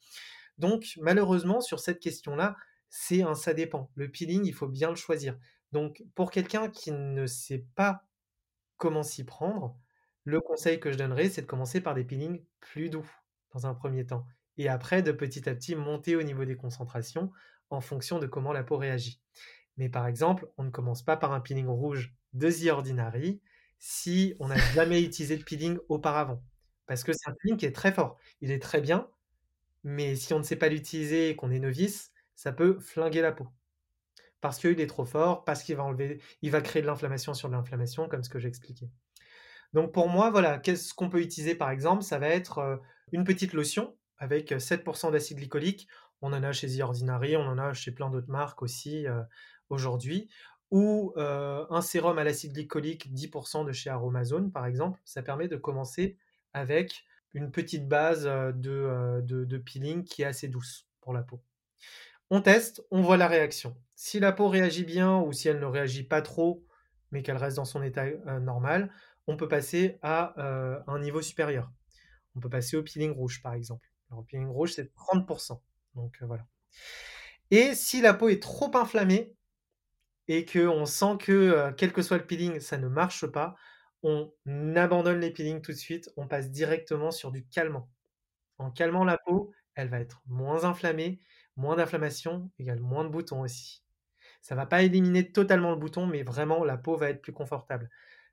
Donc 0.58 0.94
malheureusement, 1.00 1.60
sur 1.60 1.80
cette 1.80 1.98
question-là, 2.00 2.56
c'est 2.90 3.22
un 3.22 3.34
ça 3.34 3.54
dépend. 3.54 3.90
Le 3.96 4.08
peeling, 4.08 4.44
il 4.44 4.54
faut 4.54 4.68
bien 4.68 4.90
le 4.90 4.96
choisir. 4.96 5.36
Donc 5.72 6.04
pour 6.14 6.30
quelqu'un 6.30 6.68
qui 6.68 6.92
ne 6.92 7.26
sait 7.26 7.66
pas 7.74 8.04
comment 8.76 9.02
s'y 9.02 9.24
prendre, 9.24 9.76
le 10.24 10.40
conseil 10.40 10.78
que 10.80 10.92
je 10.92 10.98
donnerais, 10.98 11.28
c'est 11.28 11.42
de 11.42 11.46
commencer 11.46 11.80
par 11.80 11.94
des 11.94 12.04
peelings 12.04 12.44
plus 12.60 12.90
doux, 12.90 13.10
dans 13.52 13.66
un 13.66 13.74
premier 13.74 14.06
temps 14.06 14.26
et 14.56 14.68
après 14.68 15.02
de 15.02 15.12
petit 15.12 15.48
à 15.48 15.54
petit 15.54 15.74
monter 15.74 16.16
au 16.16 16.22
niveau 16.22 16.44
des 16.44 16.56
concentrations 16.56 17.32
en 17.70 17.80
fonction 17.80 18.18
de 18.18 18.26
comment 18.26 18.52
la 18.52 18.64
peau 18.64 18.76
réagit. 18.76 19.20
Mais 19.76 19.88
par 19.88 20.06
exemple, 20.06 20.48
on 20.58 20.64
ne 20.64 20.70
commence 20.70 21.02
pas 21.02 21.16
par 21.16 21.32
un 21.32 21.40
peeling 21.40 21.66
rouge 21.66 22.14
de 22.32 22.50
The 22.50 22.70
Ordinary 22.70 23.40
si 23.78 24.34
on 24.40 24.48
n'a 24.48 24.56
jamais 24.74 25.02
utilisé 25.02 25.36
de 25.36 25.44
peeling 25.44 25.78
auparavant. 25.88 26.42
Parce 26.86 27.04
que 27.04 27.12
c'est 27.12 27.30
un 27.30 27.34
peeling 27.40 27.56
qui 27.56 27.66
est 27.66 27.74
très 27.74 27.92
fort. 27.92 28.18
Il 28.40 28.50
est 28.50 28.60
très 28.62 28.80
bien, 28.80 29.08
mais 29.84 30.16
si 30.16 30.34
on 30.34 30.38
ne 30.38 30.44
sait 30.44 30.56
pas 30.56 30.68
l'utiliser 30.68 31.30
et 31.30 31.36
qu'on 31.36 31.50
est 31.50 31.58
novice, 31.58 32.12
ça 32.34 32.52
peut 32.52 32.78
flinguer 32.80 33.22
la 33.22 33.32
peau. 33.32 33.48
Parce 34.40 34.58
qu'il 34.58 34.80
est 34.80 34.86
trop 34.86 35.04
fort, 35.04 35.44
parce 35.44 35.62
qu'il 35.62 35.76
va 35.76 35.84
enlever 35.84 36.20
il 36.42 36.50
va 36.50 36.62
créer 36.62 36.82
de 36.82 36.86
l'inflammation 36.86 37.34
sur 37.34 37.48
de 37.48 37.54
l'inflammation, 37.54 38.08
comme 38.08 38.24
ce 38.24 38.30
que 38.30 38.38
j'expliquais. 38.38 38.90
Donc 39.72 39.92
pour 39.92 40.08
moi, 40.08 40.30
voilà, 40.30 40.58
qu'est-ce 40.58 40.94
qu'on 40.94 41.08
peut 41.10 41.20
utiliser 41.20 41.54
par 41.54 41.70
exemple? 41.70 42.02
Ça 42.02 42.18
va 42.18 42.28
être, 42.28 42.58
heu, 42.60 42.80
une 43.12 43.24
petite 43.24 43.52
lotion 43.52 43.96
avec, 44.18 44.52
heu, 44.52 44.58
7% 44.58 45.10
d'acide 45.10 45.38
glycolique. 45.38 45.88
On 46.22 46.32
en 46.32 46.42
a 46.42 46.52
chez 46.52 46.68
The 46.68 46.80
Ordinary, 46.80 47.36
on 47.36 47.42
en 47.42 47.58
a 47.58 47.72
chez 47.72 47.92
plein 47.92 48.10
d'autres 48.10 48.30
marques 48.30 48.62
aussi, 48.62 49.06
heu, 49.06 49.22
aujourd'hui. 49.70 50.28
Ou, 50.70 51.12
heu, 51.16 51.66
un 51.70 51.80
sérum 51.80 52.18
à 52.18 52.24
l'acide 52.24 52.52
glycolique 52.52 53.12
10% 53.12 53.64
de 53.64 53.72
chez 53.72 53.90
Aromazone, 53.90 54.52
par 54.52 54.66
exemple. 54.66 55.00
Ça 55.04 55.22
permet 55.22 55.48
de 55.48 55.56
commencer 55.56 56.16
avec 56.52 57.04
une 57.32 57.50
petite 57.50 57.88
base, 57.88 58.26
heu, 58.26 58.52
de, 58.52 59.58
peeling 59.58 60.04
qui 60.04 60.22
est 60.22 60.26
assez 60.26 60.48
douce 60.48 60.86
pour 61.00 61.12
la 61.12 61.22
peau. 61.22 61.42
On 62.30 62.40
teste, 62.42 62.84
on 62.90 63.02
voit 63.02 63.16
la 63.16 63.26
réaction. 63.26 63.76
Si 63.96 64.20
la 64.20 64.32
peau 64.32 64.48
réagit 64.48 64.84
bien 64.84 65.18
ou 65.18 65.32
si 65.32 65.48
elle 65.48 65.58
ne 65.58 65.66
réagit 65.66 66.04
pas 66.04 66.22
trop, 66.22 66.64
mais 67.10 67.22
qu'elle 67.22 67.36
reste 67.36 67.56
dans 67.56 67.64
son 67.64 67.82
état, 67.82 68.06
normal, 68.40 68.92
on 69.26 69.36
peut 69.36 69.48
passer 69.48 69.98
à, 70.02 70.34
un 70.86 70.98
niveau 71.00 71.22
supérieur. 71.22 71.72
On 72.36 72.40
peut 72.40 72.50
passer 72.50 72.76
au 72.76 72.82
peeling 72.82 73.12
rouge, 73.12 73.42
par 73.42 73.54
exemple. 73.54 73.88
Alors, 74.10 74.20
le 74.20 74.26
peeling 74.26 74.48
rouge, 74.48 74.72
c'est 74.72 74.92
30 74.94 75.26
donc 75.94 76.18
heu, 76.22 76.26
voilà. 76.26 76.46
Et 77.50 77.74
si 77.74 78.00
la 78.00 78.14
peau 78.14 78.28
est 78.28 78.42
trop 78.42 78.70
inflammée 78.76 79.34
et 80.28 80.46
qu'on 80.46 80.86
sent 80.86 81.16
que, 81.20 81.32
heu, 81.70 81.74
quel 81.76 81.92
que 81.92 82.02
soit 82.02 82.18
le 82.18 82.26
peeling, 82.26 82.60
ça 82.60 82.78
ne 82.78 82.88
marche 82.88 83.26
pas, 83.26 83.56
on 84.02 84.32
abandonne 84.76 85.20
les 85.20 85.32
peelings 85.32 85.62
tout 85.62 85.72
de 85.72 85.78
suite, 85.78 86.10
on 86.16 86.28
passe 86.28 86.50
directement 86.50 87.10
sur 87.10 87.32
du 87.32 87.46
calmant. 87.48 87.90
En 88.58 88.70
calmant 88.72 89.04
la 89.04 89.18
peau, 89.18 89.52
elle 89.74 89.88
va 89.88 90.00
être 90.00 90.22
moins 90.26 90.64
inflammée, 90.64 91.20
moins 91.56 91.76
d'inflammation 91.76 92.50
égale 92.58 92.80
moins 92.80 93.04
de 93.04 93.10
boutons 93.10 93.42
aussi. 93.42 93.84
Ça 94.42 94.54
va 94.56 94.66
pas 94.66 94.82
éliminer 94.82 95.32
totalement 95.32 95.70
le 95.70 95.76
bouton, 95.76 96.06
mais 96.06 96.22
vraiment 96.22 96.64
la 96.64 96.76
peau 96.78 96.96
va 96.96 97.10
être 97.10 97.22
plus 97.22 97.32
confortable. 97.32 97.90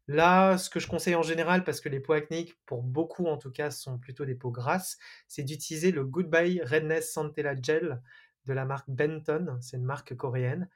Là, 0.08 0.58
ce 0.58 0.70
que 0.70 0.80
je 0.80 0.88
conseille 0.88 1.16
en 1.16 1.22
général, 1.22 1.64
parce 1.66 1.82
que 1.82 1.90
les 1.90 2.00
peaux 2.00 2.14
acnéiques, 2.14 2.58
pour 2.66 2.82
beaucoup 2.84 3.26
en 3.28 3.38
tout 3.38 3.52
cas, 3.52 3.72
sont 3.72 3.98
plutôt 4.00 4.26
des 4.26 4.36
peaux 4.36 4.52
grasses, 4.52 4.98
c'est 5.28 5.44
d'utiliser 5.44 5.92
le 5.92 6.06
Goodbye 6.06 6.62
Redness 6.64 7.12
Centella 7.12 7.56
Gel 7.62 8.02
de 8.46 8.54
la 8.54 8.64
marque 8.66 8.90
Benton, 8.90 9.58
c'est 9.62 9.76
une 9.78 9.84
marque 9.84 10.16
coréenne, 10.16 10.70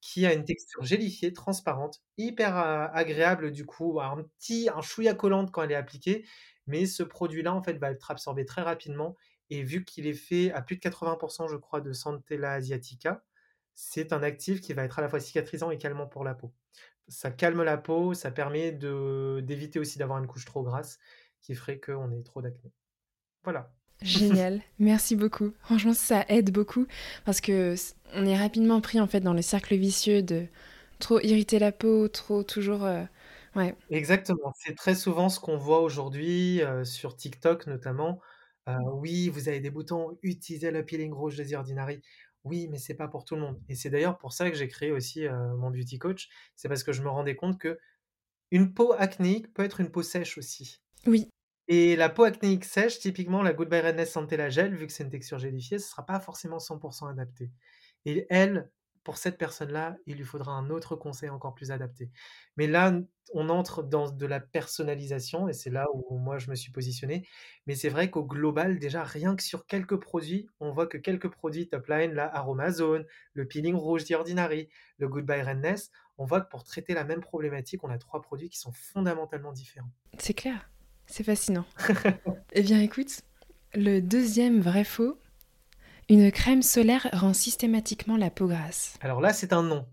qui 0.00 0.24
a 0.26 0.32
une 0.32 0.44
texture 0.44 0.84
gélifiée, 0.84 1.32
transparente, 1.34 2.00
hyper, 2.16 2.56
heu, 2.56 2.88
agréable 2.94 3.52
du 3.52 3.66
coup, 3.66 4.00
un 4.00 4.22
petit 4.38 4.68
un 4.74 4.80
chouïa 4.82 5.14
collante 5.14 5.50
quand 5.52 5.62
elle 5.64 5.72
est 5.72 5.74
appliquée, 5.74 6.24
mais 6.66 6.86
ce 6.86 7.02
produit-là, 7.02 7.52
en 7.54 7.62
fait, 7.62 7.74
va 7.78 7.90
être 7.90 8.10
absorbé 8.10 8.44
très 8.46 8.62
rapidement 8.62 9.16
et 9.50 9.62
vu 9.62 9.84
qu'il 9.84 10.06
est 10.06 10.14
fait 10.14 10.50
à 10.52 10.62
plus 10.62 10.76
de 10.76 10.80
80 10.80 11.18
je 11.50 11.56
crois 11.56 11.80
de 11.82 11.92
Centella 11.92 12.52
asiatica, 12.52 13.24
c'est 13.74 14.12
un 14.14 14.22
actif 14.22 14.60
qui 14.62 14.72
va 14.74 14.84
être 14.84 14.98
à 14.98 15.02
la 15.02 15.08
fois 15.10 15.20
cicatrisant 15.20 15.70
et 15.70 15.78
pour 16.10 16.24
la 16.24 16.34
peau. 16.34 16.52
Ça 17.08 17.30
calme 17.30 17.62
la 17.62 17.76
peau, 17.78 18.14
ça 18.14 18.30
permet 18.30 18.72
d'éviter 18.72 19.78
aussi 19.78 19.98
d'avoir 19.98 20.18
une 20.18 20.26
couche 20.26 20.44
trop 20.44 20.62
grasse 20.62 20.98
qui 21.40 21.54
ferait 21.54 21.80
qu'on 21.80 22.10
ait 22.12 22.22
trop 22.22 22.42
d'acné. 22.42 22.72
Voilà. 23.44 23.74
Génial, 24.02 24.62
merci 24.78 25.16
beaucoup. 25.16 25.52
Franchement, 25.60 25.92
ça 25.92 26.24
aide 26.28 26.52
beaucoup 26.52 26.86
parce 27.24 27.40
que 27.40 27.74
on 28.14 28.24
est 28.26 28.36
rapidement 28.38 28.80
pris, 28.80 29.00
en 29.00 29.06
fait, 29.08 29.20
dans 29.20 29.34
le 29.34 29.42
cercle 29.42 29.74
vicieux 29.76 30.22
de 30.22 30.46
trop 31.00 31.20
irriter 31.20 31.58
la 31.58 31.72
peau, 31.72 32.08
trop 32.08 32.42
toujours, 32.44 32.86
Ouais. 33.56 33.74
Exactement, 33.90 34.52
c'est 34.54 34.74
très 34.74 34.94
souvent 34.94 35.30
ce 35.30 35.40
qu'on 35.40 35.56
voit 35.56 35.80
aujourd'hui, 35.80 36.60
heu, 36.62 36.84
sur 36.84 37.16
TikTok 37.16 37.66
notamment. 37.66 38.20
Heu, 38.68 38.74
oui, 38.92 39.30
vous 39.30 39.48
avez 39.48 39.60
des 39.60 39.70
boutons, 39.70 40.18
utilisez 40.22 40.70
le 40.70 40.84
peeling 40.84 41.10
rouge 41.14 41.36
de 41.38 41.44
The 41.44 41.54
Ordinary. 41.54 42.02
Oui, 42.44 42.68
mais 42.68 42.78
c'est 42.78 42.94
pas 42.94 43.08
pour 43.08 43.24
tout 43.24 43.34
le 43.34 43.42
monde 43.42 43.60
et 43.68 43.74
c'est 43.74 43.90
d'ailleurs 43.90 44.16
pour 44.18 44.32
ça 44.32 44.50
que 44.50 44.56
j'ai 44.56 44.68
créé 44.68 44.90
aussi, 44.92 45.26
mon 45.28 45.70
beauty 45.70 45.98
coach. 45.98 46.28
C'est 46.56 46.68
parce 46.68 46.82
que 46.84 46.92
je 46.92 47.02
me 47.02 47.08
rendais 47.08 47.36
compte 47.36 47.58
qu'une 47.58 48.74
peau 48.74 48.92
acnéique 48.92 49.52
peut 49.52 49.64
être 49.64 49.80
une 49.80 49.90
peau 49.90 50.02
sèche 50.02 50.38
aussi 50.38 50.80
Oui. 51.06 51.28
et 51.68 51.96
la 51.96 52.08
peau 52.08 52.24
acnéique 52.24 52.64
sèche, 52.64 52.98
typiquement 53.00 53.42
la 53.42 53.52
Goodbye 53.52 53.80
Redness 53.80 54.12
Centella 54.12 54.48
Gel, 54.50 54.74
vu 54.74 54.86
que 54.86 54.92
c'est 54.92 55.04
une 55.04 55.10
texture 55.10 55.38
gélifiée, 55.38 55.78
ce 55.78 55.88
sera 55.90 56.06
pas 56.06 56.20
forcément 56.20 56.58
100 56.58 57.06
adapté 57.08 57.50
et 58.06 58.26
elle, 58.30 58.70
pour 59.08 59.16
cette 59.16 59.38
personne-là, 59.38 59.96
il 60.04 60.18
lui 60.18 60.24
faudra 60.26 60.52
un 60.52 60.68
autre 60.68 60.94
conseil 60.94 61.30
encore 61.30 61.54
plus 61.54 61.70
adapté. 61.70 62.10
Mais 62.58 62.66
là, 62.66 62.92
on 63.32 63.48
entre 63.48 63.82
dans 63.82 64.10
de 64.10 64.26
la 64.26 64.38
personnalisation 64.38 65.48
et 65.48 65.54
c'est 65.54 65.70
là 65.70 65.86
où 65.94 66.18
moi 66.18 66.36
je 66.36 66.50
me 66.50 66.54
suis 66.54 66.70
positionné. 66.70 67.26
Mais 67.66 67.74
c'est 67.74 67.88
vrai 67.88 68.10
qu'au 68.10 68.22
global, 68.22 68.78
déjà 68.78 69.04
rien 69.04 69.34
que 69.34 69.42
sur 69.42 69.64
quelques 69.64 69.96
produits, 69.96 70.46
on 70.60 70.72
voit 70.72 70.86
que 70.86 70.98
quelques 70.98 71.30
produits 71.30 71.70
top 71.70 71.86
line, 71.86 72.12
la 72.12 72.26
Aromazone, 72.36 73.06
le 73.32 73.48
peeling 73.48 73.76
rouge 73.76 74.04
The 74.04 74.10
Ordinary, 74.10 74.68
le 74.98 75.08
Goodbye 75.08 75.40
Redness, 75.40 75.90
on 76.18 76.26
voit 76.26 76.42
que 76.42 76.50
pour 76.50 76.64
traiter 76.64 76.92
la 76.92 77.04
même 77.04 77.20
problématique, 77.20 77.82
on 77.84 77.88
a 77.88 77.96
3 77.96 78.20
produits 78.20 78.50
qui 78.50 78.58
sont 78.58 78.72
fondamentalement 78.72 79.52
différents. 79.52 79.88
C'est 80.18 80.34
clair, 80.34 80.70
c'est 81.06 81.24
fascinant. 81.24 81.64
Eh 82.52 82.60
bien 82.60 82.82
écoute, 82.82 83.22
le 83.72 84.00
deuxième 84.00 84.60
vrai 84.60 84.84
faux, 84.84 85.18
une 86.08 86.32
crème 86.32 86.62
solaire 86.62 87.08
rend 87.12 87.32
systématiquement 87.34 88.16
la 88.16 88.30
peau 88.30 88.46
grasse. 88.46 88.98
Alors 89.00 89.20
là, 89.20 89.32
c'est 89.32 89.52
un 89.52 89.62
non. 89.62 89.86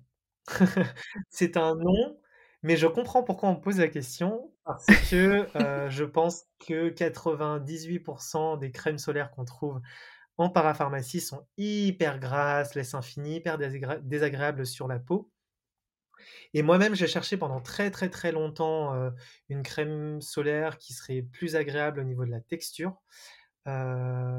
C'est 1.30 1.58
un 1.58 1.76
non, 1.76 2.20
mais 2.62 2.78
je 2.78 2.86
comprends 2.88 3.24
pourquoi 3.24 3.50
on 3.50 3.56
me 3.56 3.62
pose 3.62 3.80
la 3.80 3.88
question 3.88 4.54
parce 4.64 4.86
que, 5.10 5.50
heu, 5.56 5.90
je 5.90 6.04
pense 6.04 6.46
que 6.66 6.90
98% 6.90 8.58
des 8.58 8.72
crèmes 8.72 9.00
solaires 9.00 9.32
qu'on 9.32 9.44
trouve 9.46 9.82
en 10.38 10.50
parapharmacie 10.50 11.22
sont 11.22 11.48
hyper 11.58 12.20
grasses, 12.20 12.76
laissent 12.76 12.94
un 12.94 13.02
fini 13.02 13.38
hyper 13.38 13.58
désagré 13.58 14.00
désagréable 14.04 14.66
sur 14.66 14.88
la 14.88 15.00
peau 15.00 15.32
et 16.54 16.62
moi-même, 16.62 16.96
j'ai 16.96 17.08
cherché 17.08 17.38
pendant 17.38 17.62
très, 17.62 17.92
très, 17.92 18.10
très 18.10 18.32
longtemps, 18.32 18.96
heu, 18.96 19.14
une 19.50 19.64
crème 19.64 20.22
solaire 20.22 20.78
qui 20.78 20.94
serait 20.94 21.22
plus 21.22 21.56
agréable 21.56 22.00
au 22.00 22.04
niveau 22.04 22.26
de 22.26 22.32
la 22.32 22.42
texture. 22.42 23.02
Non, 23.66 24.35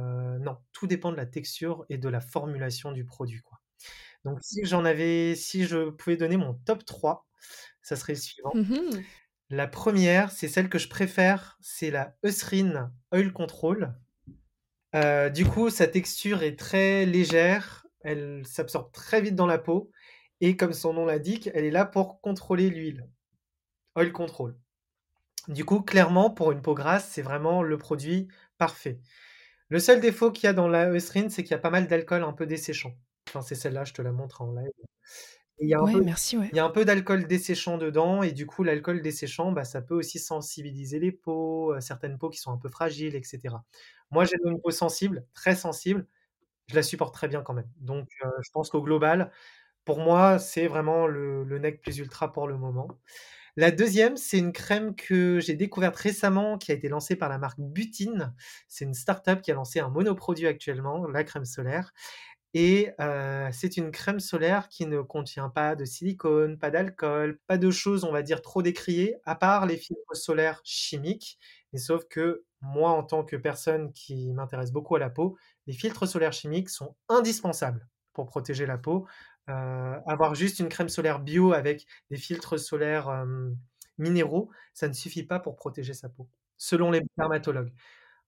tout 0.77 0.87
dépend 0.87 1.11
de 1.11 1.17
la 1.17 1.25
texture 1.27 1.87
et 1.89 1.97
de 1.97 2.09
la 2.11 2.21
formulation 2.21 2.93
du 2.93 3.07
produit, 3.07 3.41
quoi. 3.41 3.59
Donc 4.25 4.41
si 4.43 4.65
j'en 4.67 4.85
avais 4.85 5.35
si 5.37 5.65
je 5.67 5.91
pouvais 5.91 6.17
donner 6.19 6.37
mon 6.37 6.55
top 6.67 6.85
3, 6.85 7.27
ça 7.83 7.97
serait 7.97 8.15
le 8.15 8.19
suivant. 8.21 8.53
Mmh 8.55 8.61
mh. 8.61 9.05
La 9.51 9.69
1re, 9.69 10.31
c'est 10.33 10.49
celle 10.49 10.69
que 10.69 10.79
je 10.79 10.89
préfère, 10.89 11.57
c'est 11.63 11.91
la 11.91 12.17
Eucerin 12.25 12.93
Oil 13.13 13.33
Control. 13.33 13.95
Heu, 14.95 15.31
du 15.31 15.47
coup, 15.47 15.71
sa 15.71 15.87
texture 15.89 16.43
est 16.43 16.59
très 16.59 17.07
légère, 17.07 17.87
elle 18.03 18.45
s'absorbe 18.47 18.93
très 18.93 19.21
vite 19.23 19.37
dans 19.37 19.47
la 19.47 19.59
peau 19.59 19.91
et 20.43 20.57
comme 20.57 20.75
son 20.75 20.95
nom 20.95 21.07
l'indique, 21.07 21.51
elle 21.55 21.65
est 21.65 21.71
là 21.71 21.87
pour 21.87 22.21
contrôler 22.21 22.71
l'huile. 22.71 23.09
Oil 23.97 24.13
Control. 24.13 24.57
Du 25.49 25.65
coup, 25.65 25.81
clairement, 25.83 26.31
pour 26.31 26.53
une 26.53 26.63
peau 26.63 26.75
grasse, 26.75 27.09
c'est 27.11 27.23
vraiment 27.23 27.63
le 27.63 27.79
produit 27.79 28.29
parfait. 28.59 29.01
Le 29.69 29.79
seul 29.81 30.01
défaut 30.01 30.31
qu'il 30.31 30.45
y 30.45 30.47
a 30.49 30.53
dans 30.53 30.69
la 30.69 30.89
Eucerin, 30.91 31.29
c'est 31.29 31.43
qu'il 31.43 31.51
y 31.53 31.55
a 31.55 31.59
pas 31.59 31.71
mal 31.71 31.89
d'alcool 31.89 32.23
un 32.23 32.33
peu 32.33 32.47
desséchant. 32.47 32.93
Enfin, 33.29 33.43
c'est 33.43 33.55
celle-là, 33.57 33.85
je 33.85 33.93
te 33.95 34.03
la 34.03 34.13
montre 34.13 34.43
en 34.43 34.53
live. 34.53 34.71
Il 35.59 35.69
y 35.69 35.75
a 35.75 35.81
un 35.81 35.87
Ouais, 35.87 35.93
peu 35.93 36.03
merci, 36.03 36.37
ouais. 36.37 36.53
il 36.53 36.57
y 36.59 36.61
a 36.61 36.65
un 36.67 36.71
peu 36.71 36.85
d'alcool 36.85 37.27
desséchant 37.27 37.79
dedans 37.79 38.23
et 38.23 38.33
du 38.33 38.47
coup, 38.47 38.65
l'alcool 38.65 39.03
desséchant, 39.03 39.53
bah, 39.53 39.65
ça 39.65 39.83
peut 39.83 39.95
aussi 39.97 40.19
sensibiliser 40.21 41.01
les 41.01 41.13
peaux, 41.13 41.75
heu, 41.75 41.81
certaines 41.81 42.19
peaux 42.19 42.31
qui 42.31 42.39
sont 42.41 42.53
un 42.53 42.59
peu 42.59 42.69
fragiles 42.71 43.17
et 43.17 43.23
cetera. 43.25 43.65
Moi, 44.13 44.25
j'ai 44.27 44.37
une 44.45 44.61
peau 44.63 44.71
sensible, 44.71 45.27
très 45.35 45.57
sensible, 45.57 46.07
je 46.69 46.77
la 46.77 46.83
supporte 46.85 47.15
très 47.15 47.29
bien 47.29 47.43
quand 47.43 47.55
même. 47.55 47.71
Donc 47.79 48.09
heu, 48.25 48.31
je 48.45 48.51
pense 48.53 48.71
qu'au 48.71 48.83
global, 48.83 49.33
pour 49.85 50.01
moi, 50.01 50.39
c'est 50.41 50.69
vraiment 50.69 51.07
le 51.09 51.45
le 51.45 51.59
nec 51.61 51.83
plus 51.83 51.99
ultra 51.99 52.33
pour 52.33 52.49
le 52.49 52.59
moment. 52.59 52.89
La 53.57 53.71
2e, 53.71 54.17
c'est 54.19 54.39
une 54.39 54.53
crème 54.53 54.95
que 54.95 55.41
j'ai 55.41 55.55
découverte 55.55 55.97
récemment, 55.97 56.59
qui 56.59 56.73
a 56.73 56.75
été 56.75 56.89
lancée 56.89 57.17
par 57.17 57.29
la 57.31 57.39
marque 57.39 57.59
Butine. 57.59 58.35
C'est 58.69 58.85
une 58.85 58.93
start-up 58.95 59.41
qui 59.41 59.51
a 59.51 59.55
lancé 59.55 59.81
un 59.81 59.89
monoproduit 59.89 60.47
actuellement, 60.47 61.07
la 61.07 61.25
crème 61.25 61.45
solaire 61.47 61.93
et 62.55 62.91
heu, 63.01 63.49
c'est 63.53 63.77
une 63.77 63.91
crème 63.91 64.21
solaire 64.21 64.69
qui 64.69 64.87
ne 64.87 65.03
contient 65.03 65.51
pas 65.51 65.77
de 65.77 65.85
silicone, 65.85 66.59
pas 66.59 66.71
d'alcool, 66.71 67.39
pas 67.47 67.59
de 67.59 67.71
choses, 67.71 68.05
on 68.05 68.13
va 68.13 68.23
dire, 68.23 68.43
trop 68.43 68.63
décriées, 68.63 69.17
à 69.25 69.35
part 69.37 69.67
les 69.67 69.77
filtres 69.77 70.17
solaires 70.17 70.61
chimiques. 70.65 71.39
Mais 71.73 71.79
sauf 71.79 72.05
que 72.09 72.45
moi, 72.63 72.91
en 72.93 73.03
tant 73.05 73.25
que 73.25 73.37
personne 73.37 73.93
qui 73.93 74.33
m'intéresse 74.33 74.73
beaucoup 74.73 74.97
à 74.97 74.99
la 75.01 75.11
peau, 75.11 75.37
les 75.67 75.75
filtres 75.75 76.09
solaires 76.09 76.33
chimiques 76.33 76.71
sont 76.71 76.97
indispensables 77.09 77.89
pour 78.15 78.27
protéger 78.27 78.67
la 78.67 78.79
peau. 78.79 79.07
Heu, 79.49 79.53
avoir 80.07 80.35
juste 80.35 80.59
une 80.61 80.69
crème 80.69 80.89
solaire 80.89 81.21
bio 81.21 81.53
avec 81.53 81.87
des 82.11 82.17
filtres 82.17 82.59
solaires, 82.59 83.25
minéraux, 83.99 84.51
ça 84.75 84.89
ne 84.89 84.93
suffit 84.93 85.23
pas 85.25 85.41
pour 85.41 85.57
protéger 85.57 85.95
sa 85.95 86.09
peau, 86.09 86.29
selon 86.59 86.91
les 86.91 87.03
dermatologues. 87.19 87.73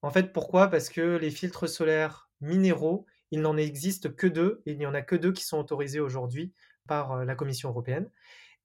En 0.02 0.10
fait, 0.10 0.32
pourquoi? 0.32 0.68
Parce 0.68 0.90
que 0.90 1.16
les 1.18 1.30
filtres 1.30 1.68
solaires 1.68 2.30
minéraux, 2.42 3.06
il 3.32 3.42
n'en 3.42 3.56
existe 3.58 4.16
que 4.16 4.26
2 4.28 4.62
et 4.66 4.72
il 4.72 4.78
n'y 4.78 4.86
en 4.86 4.94
a 4.94 5.02
que 5.02 5.16
2 5.16 5.32
qui 5.32 5.44
sont 5.44 5.58
autorisés 5.58 6.00
aujourd'hui 6.00 6.52
par, 6.88 7.16
heu, 7.18 7.24
la 7.24 7.34
Commission 7.36 7.70
européenne 7.70 8.10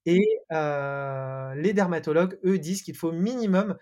et 0.06 0.20
heu, 0.52 1.54
les 1.56 1.72
dermatologues, 1.74 2.38
eux, 2.44 2.58
disent 2.58 2.82
qu'il 2.82 2.96
faut 2.96 3.12
minimum 3.12 3.76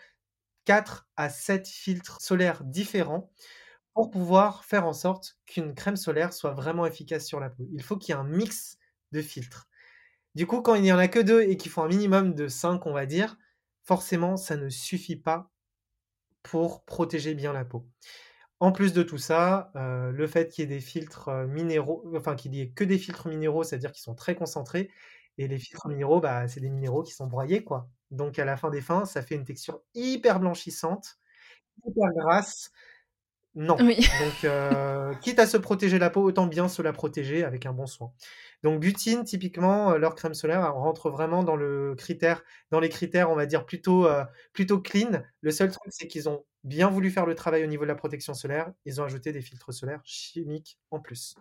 4 0.67 1.09
à 1.17 1.31
7 1.31 1.69
filtres 1.69 2.21
solaires 2.23 2.65
différents 2.65 3.31
pour 3.95 4.11
pouvoir 4.11 4.65
faire 4.65 4.87
en 4.87 4.93
sorte 4.93 5.37
qu'une 5.47 5.75
crème 5.75 5.97
solaire 5.97 6.33
soit 6.33 6.53
vraiment 6.53 6.87
efficace 6.87 7.27
sur 7.27 7.41
la 7.41 7.51
peau. 7.51 7.67
Il 7.73 7.83
faut 7.83 7.97
qu'il 7.97 8.15
y 8.15 8.19
ait 8.19 8.21
un 8.21 8.25
mix 8.25 8.79
de 9.13 9.23
filtres. 9.23 9.69
Du 10.35 10.47
coup, 10.47 10.63
quand 10.63 10.77
il 10.77 10.83
n'y 10.83 10.93
en 10.93 10.99
a 10.99 11.09
que 11.09 11.21
2 11.21 11.43
et 11.43 11.57
qu'il 11.57 11.71
faut 11.73 11.83
un 11.83 11.89
minimum 11.89 12.35
de 12.35 12.49
5, 12.49 12.87
on 12.87 12.93
va 12.95 13.07
dire, 13.07 13.37
forcément, 13.85 14.37
ça 14.37 14.57
ne 14.57 14.69
suffit 14.71 15.17
pas 15.17 15.51
pour 16.43 16.85
protéger 16.85 17.35
bien 17.35 17.53
la 17.53 17.65
peau. 17.65 17.87
En 18.61 18.73
plus 18.73 18.93
de 18.93 19.03
tout 19.03 19.19
ça, 19.19 19.73
heu, 19.77 20.13
le 20.13 20.27
fait 20.29 20.49
qu'il 20.51 20.63
y 20.63 20.67
ait 20.67 20.77
des 20.77 20.81
filtres, 20.81 21.29
heu, 21.31 21.47
minéraux, 21.49 22.05
enfin 22.17 22.37
qu'il 22.37 22.55
y 22.55 22.61
ait 22.63 22.71
que 22.71 22.85
des 22.85 22.99
filtres 22.99 23.29
minéraux, 23.29 23.65
c'est-à-dire 23.65 23.93
qu'ils 23.93 24.03
sont 24.03 24.15
très 24.15 24.35
concentrés 24.37 24.91
et 25.39 25.49
les 25.49 25.59
filtres 25.59 25.89
minéraux, 25.89 26.21
bah, 26.21 26.49
c'est 26.49 26.61
des 26.61 26.71
minéraux 26.71 27.03
qui 27.05 27.13
sont 27.15 27.27
broyés, 27.29 27.65
quoi. 27.65 27.91
Donc 28.13 28.39
à 28.39 28.45
la 28.47 28.57
fin 28.57 28.71
des 28.71 28.81
fins, 28.83 29.05
ça 29.07 29.23
fait 29.23 29.37
une 29.37 29.45
texture 29.45 29.83
hyper 29.95 30.41
blanchissante, 30.41 31.19
hyper 31.87 32.11
grasse. 32.15 32.73
Non. 33.55 33.87
Oui. 33.87 33.97
Donc 34.13 34.45
heu, 34.45 35.15
quitte 35.21 35.39
à 35.39 35.47
se 35.47 35.57
protéger 35.59 35.99
la 35.99 36.09
peau, 36.11 36.23
autant 36.23 36.47
bien 36.47 36.69
se 36.69 36.81
la 36.81 36.93
protéger 36.93 37.45
avec 37.45 37.67
un 37.67 37.73
bon 37.75 37.87
soin. 37.87 38.13
Donc 38.63 38.81
Butine, 38.81 39.25
typiquement, 39.25 39.93
heu, 39.93 39.99
leur 39.99 40.15
crème 40.15 40.33
solaire, 40.35 40.73
rentre 40.75 41.11
vraiment 41.11 41.43
dans 41.43 41.57
le 41.57 41.95
critère 41.97 42.43
dans 42.71 42.81
les 42.81 42.89
critères, 42.89 43.31
on 43.31 43.35
va 43.37 43.45
dire, 43.47 43.67
plutôt, 43.67 44.07
heu, 44.09 44.25
plutôt 44.55 44.81
clean. 44.81 45.23
Le 45.43 45.51
seul 45.51 45.71
truc, 45.71 45.93
c'est 45.93 46.09
qu'ils 46.09 46.29
ont 46.31 46.45
bien 46.65 46.89
voulu 46.91 47.11
faire 47.11 47.27
le 47.27 47.35
travail 47.35 47.63
au 47.65 47.67
niveau 47.67 47.83
de 47.85 47.89
la 47.89 47.95
protection 47.95 48.33
solaire, 48.35 48.73
ils 48.87 49.01
ont 49.01 49.05
ajouté 49.05 49.33
des 49.33 49.43
filtres 49.43 49.73
solaires 49.75 50.01
chimiques 50.05 50.79
en 50.91 51.01
plus. 51.01 51.35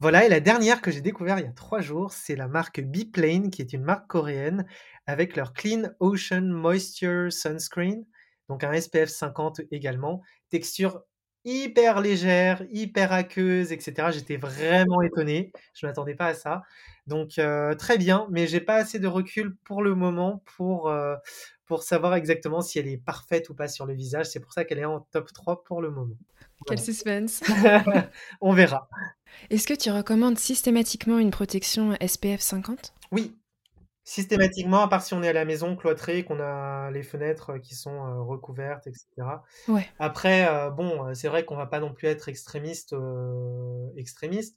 Voilà 0.00 0.26
et 0.26 0.28
la 0.28 0.40
dernière 0.40 0.82
que 0.82 0.90
j'ai 0.90 1.00
découvert 1.00 1.38
il 1.38 1.44
y 1.44 1.48
a 1.48 1.52
3 1.52 1.80
jours, 1.80 2.12
c'est 2.12 2.34
la 2.36 2.48
marque 2.48 2.80
Beplane, 2.80 3.50
qui 3.50 3.62
est 3.62 3.72
une 3.72 3.84
marque 3.84 4.08
coréenne, 4.08 4.66
avec 5.06 5.36
leur 5.36 5.52
Clean 5.52 5.90
Ocean 6.00 6.42
Moisture 6.42 7.32
Sunscreen, 7.32 8.04
donc 8.48 8.64
un 8.64 8.72
SPF 8.72 9.08
50 9.08 9.60
également. 9.70 10.22
Texture 10.50 11.02
hyper 11.44 12.00
légère, 12.00 12.62
hyper 12.70 13.12
aqueuse 13.12 13.70
et 13.72 13.80
cetera. 13.80 14.10
J'étais 14.10 14.36
vraiment 14.36 15.02
étonné, 15.02 15.52
je 15.74 15.86
m'attendais 15.86 16.14
pas 16.14 16.28
à 16.28 16.34
ça. 16.34 16.62
Donc 17.06 17.38
heu, 17.38 17.74
très 17.78 17.98
bien, 17.98 18.26
mais 18.30 18.46
j'ai 18.46 18.60
pas 18.60 18.76
assez 18.76 18.98
de 18.98 19.06
recul 19.06 19.54
pour 19.64 19.82
le 19.82 19.94
moment 19.94 20.42
pour, 20.56 20.88
heu, 20.88 21.16
pour 21.66 21.82
savoir 21.82 22.14
exactement 22.14 22.62
si 22.62 22.78
elle 22.78 22.88
est 22.88 22.96
parfaite 22.96 23.50
ou 23.50 23.54
pas 23.54 23.68
sur 23.68 23.84
le 23.86 23.94
visage. 23.94 24.26
C'est 24.26 24.40
pour 24.40 24.52
ça 24.52 24.64
qu'elle 24.64 24.78
est 24.78 24.84
en 24.86 25.00
top 25.00 25.32
3 25.32 25.62
pour 25.64 25.82
le 25.82 25.90
moment. 25.90 26.16
Quel 26.66 26.78
Voilà. 26.78 26.82
suspense. 26.82 27.42
On 28.40 28.52
verra. 28.52 28.88
Est-ce 29.50 29.66
que 29.66 29.74
tu 29.74 29.90
recommandes 29.90 30.38
systématiquement 30.38 31.18
une 31.18 31.30
protection 31.30 31.94
SPF 32.00 32.40
50? 32.40 32.94
Oui, 33.12 33.36
systématiquement, 34.04 34.82
à 34.82 34.88
part 34.88 35.02
si 35.02 35.14
on 35.14 35.22
est 35.22 35.28
à 35.28 35.32
la 35.32 35.44
maison 35.46 35.76
cloîtré, 35.76 36.24
qu'on 36.24 36.40
a 36.40 36.90
les 36.90 37.02
fenêtres 37.02 37.58
qui 37.58 37.74
sont, 37.74 38.06
heu, 38.06 38.20
recouvertes 38.22 38.86
et 38.86 38.92
cetera. 38.94 39.44
Ouais. 39.66 39.94
Après, 39.98 40.46
heu, 40.48 40.70
bon, 40.72 41.14
c'est 41.14 41.28
vrai 41.28 41.44
qu'on 41.46 41.56
va 41.56 41.66
pas 41.66 41.80
non 41.80 41.94
plus 41.94 42.08
être 42.08 42.28
extrémiste, 42.28 42.94
extrémiste. 43.96 44.56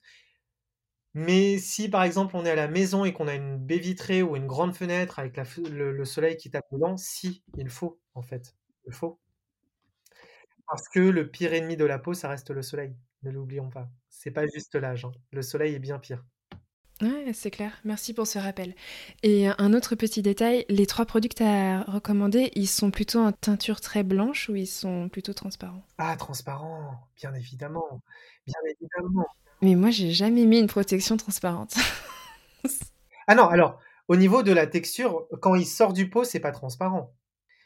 Mais 1.13 1.58
si, 1.58 1.89
par 1.89 2.04
exemple, 2.04 2.36
on 2.36 2.46
est 2.46 2.51
à 2.51 2.56
la 2.56 2.68
maison 2.68 3.04
et 3.06 3.12
qu'on 3.13 3.27
a 3.27 3.36
une 3.36 3.58
baie 3.58 3.77
vitrée 3.80 4.22
ou 4.24 4.36
une 4.36 4.48
grande 4.48 4.75
fenêtre 4.75 5.20
avec 5.20 5.36
la 5.38 5.46
fe 5.46 5.60
le 5.62 5.92
le 5.92 6.06
soleil 6.06 6.38
qui 6.38 6.50
tape 6.51 6.66
dedans, 6.72 6.96
si, 6.98 7.44
il 7.58 7.70
faut, 7.70 8.00
en 8.13 8.22
fait, 8.22 8.56
il 8.86 8.94
faut. 8.94 9.20
Parce 10.68 10.88
que 10.89 11.00
le 11.00 11.30
pire 11.30 11.54
ennemi 11.54 11.75
de 11.77 11.86
la 11.86 12.00
peau, 12.00 12.13
ça 12.13 12.30
reste 12.30 12.50
le 12.51 12.62
soleil, 12.62 12.96
ne 13.24 13.32
l'oublions 13.32 13.70
pas. 13.70 13.89
C'est 14.10 14.32
pas 14.32 14.46
juste 14.48 14.75
l'âge, 14.75 15.06
hein. 15.06 15.12
Le 15.32 15.42
soleil 15.42 15.74
est 15.75 15.80
bien 15.80 16.00
pire. 16.00 16.25
Ouais, 17.01 17.32
c'est 17.34 17.51
clair. 17.51 17.74
Merci 17.84 18.13
pour 18.13 18.25
ce 18.25 18.39
rappel. 18.39 18.74
Et 19.22 19.48
un 19.48 19.74
autre 19.74 19.96
petit 19.96 20.22
détail, 20.22 20.66
les 20.68 20.88
trois 20.88 21.06
produits 21.06 21.30
que 21.30 21.36
tu 21.36 21.44
as 21.44 21.84
recommandés, 21.84 22.51
ils 22.56 22.68
sont 22.68 22.89
plutôt 22.89 23.20
en 23.20 23.32
teinture 23.32 23.82
très 23.82 24.04
blanche 24.04 24.50
ou 24.50 24.56
ils 24.56 24.68
sont 24.68 25.08
plutôt 25.10 25.34
transparents? 25.34 25.84
Ah, 26.00 26.16
transparent, 26.18 27.08
bien 27.16 27.34
évidemment, 27.36 28.01
bien 28.48 28.60
évidemment. 28.66 29.27
Mais 29.62 29.75
moi, 29.75 29.92
j'ai 29.92 30.12
jamais 30.12 30.46
mis 30.46 30.60
une 30.60 30.68
protection 30.68 31.18
transparente. 31.18 31.75
Ah 33.27 33.36
non, 33.36 33.48
alors, 33.48 33.80
au 34.08 34.16
niveau 34.16 34.42
de 34.42 34.51
la 34.51 34.66
texture, 34.66 35.27
quand 35.42 35.54
il 35.54 35.66
sort 35.66 35.94
du 35.94 36.10
pot, 36.10 36.24
c'est 36.24 36.39
pas 36.39 36.51
transparent. 36.51 37.13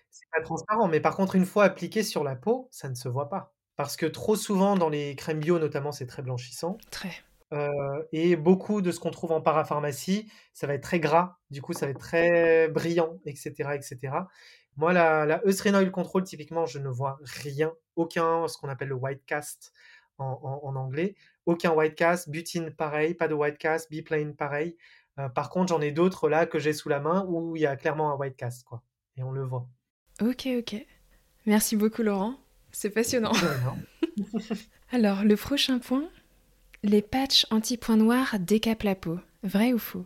C'est 0.10 0.30
pas 0.32 0.42
transparent, 0.42 0.88
mais 0.90 1.00
par 1.00 1.16
contre, 1.16 1.36
une 1.36 1.46
fois 1.46 1.64
appliqué 1.64 2.04
sur 2.04 2.24
la 2.24 2.36
peau, 2.36 2.68
ça 2.72 2.90
ne 2.90 2.96
se 2.96 3.08
voit 3.08 3.30
pas. 3.30 3.54
Parce 3.78 3.96
que 3.96 4.06
trop 4.06 4.36
souvent, 4.36 4.76
dans 4.76 4.90
les 4.90 5.16
crèmes 5.16 5.40
bio 5.40 5.58
notamment, 5.58 5.94
c'est 5.94 6.06
très 6.06 6.22
blanchissant. 6.22 6.78
Très. 6.90 7.14
Heu 7.54 8.08
et 8.12 8.36
beaucoup 8.36 8.82
de 8.82 8.92
ce 8.92 9.00
qu'on 9.00 9.12
trouve 9.12 9.32
en 9.32 9.42
parapharmacie, 9.42 10.32
ça 10.54 10.68
va 10.68 10.74
être 10.74 10.84
très 10.84 11.00
gras, 11.00 11.38
du 11.50 11.62
coup, 11.62 11.74
ça 11.74 11.86
va 11.86 11.92
être 11.92 12.00
très 12.00 12.70
brillant 12.70 13.20
et 13.26 13.36
cetera 13.36 13.76
et 13.76 13.82
cetera. 13.82 14.30
Moi, 14.78 14.94
la 14.94 15.26
la 15.26 15.42
Oil 15.46 15.92
Control, 15.92 16.24
typiquement, 16.24 16.66
je 16.66 16.80
ne 16.80 16.88
vois 16.88 17.20
rien, 17.24 17.74
aucun 17.96 18.48
ce 18.48 18.58
qu'on 18.58 18.70
appelle 18.70 18.88
le 18.88 18.96
white 18.96 19.26
cast 19.26 19.74
en 20.18 20.40
en 20.44 20.68
en 20.68 20.76
anglais, 20.78 21.16
aucun 21.46 21.72
white 21.72 21.96
cast, 21.96 22.30
butine 22.30 22.72
pareil, 22.72 23.14
pas 23.16 23.28
de 23.28 23.34
white 23.34 23.58
cast, 23.58 23.90
Biplane 23.90 24.36
pareil. 24.36 24.78
Heu, 25.20 25.28
par 25.36 25.50
contre, 25.50 25.74
j'en 25.74 25.82
ai 25.82 25.92
d'autres 25.92 26.30
là 26.30 26.46
que 26.46 26.58
j'ai 26.60 26.74
sous 26.74 26.88
la 26.88 27.00
main 27.02 27.26
où 27.28 27.56
il 27.58 27.62
y 27.62 27.66
a 27.66 27.76
clairement 27.76 28.14
un 28.14 28.16
white 28.16 28.38
cast 28.38 28.64
quoi 28.64 28.82
et 29.18 29.24
on 29.24 29.32
le 29.32 29.44
voit. 29.44 29.68
OK, 30.22 30.48
OK. 30.58 30.86
Merci 31.46 31.76
beaucoup 31.76 32.02
Laurent, 32.04 32.36
c'est 32.72 32.92
passionnant. 32.92 33.34
Alors, 34.92 35.24
le 35.24 35.36
prochain 35.36 35.80
point, 35.80 36.10
les 36.84 37.02
patchs 37.02 37.46
anti-points 37.52 37.98
noirs 37.98 38.36
décapent 38.40 38.84
la 38.84 38.96
peau. 38.96 39.20
Vrai 39.44 39.74
ou 39.74 39.80
faux? 39.80 40.06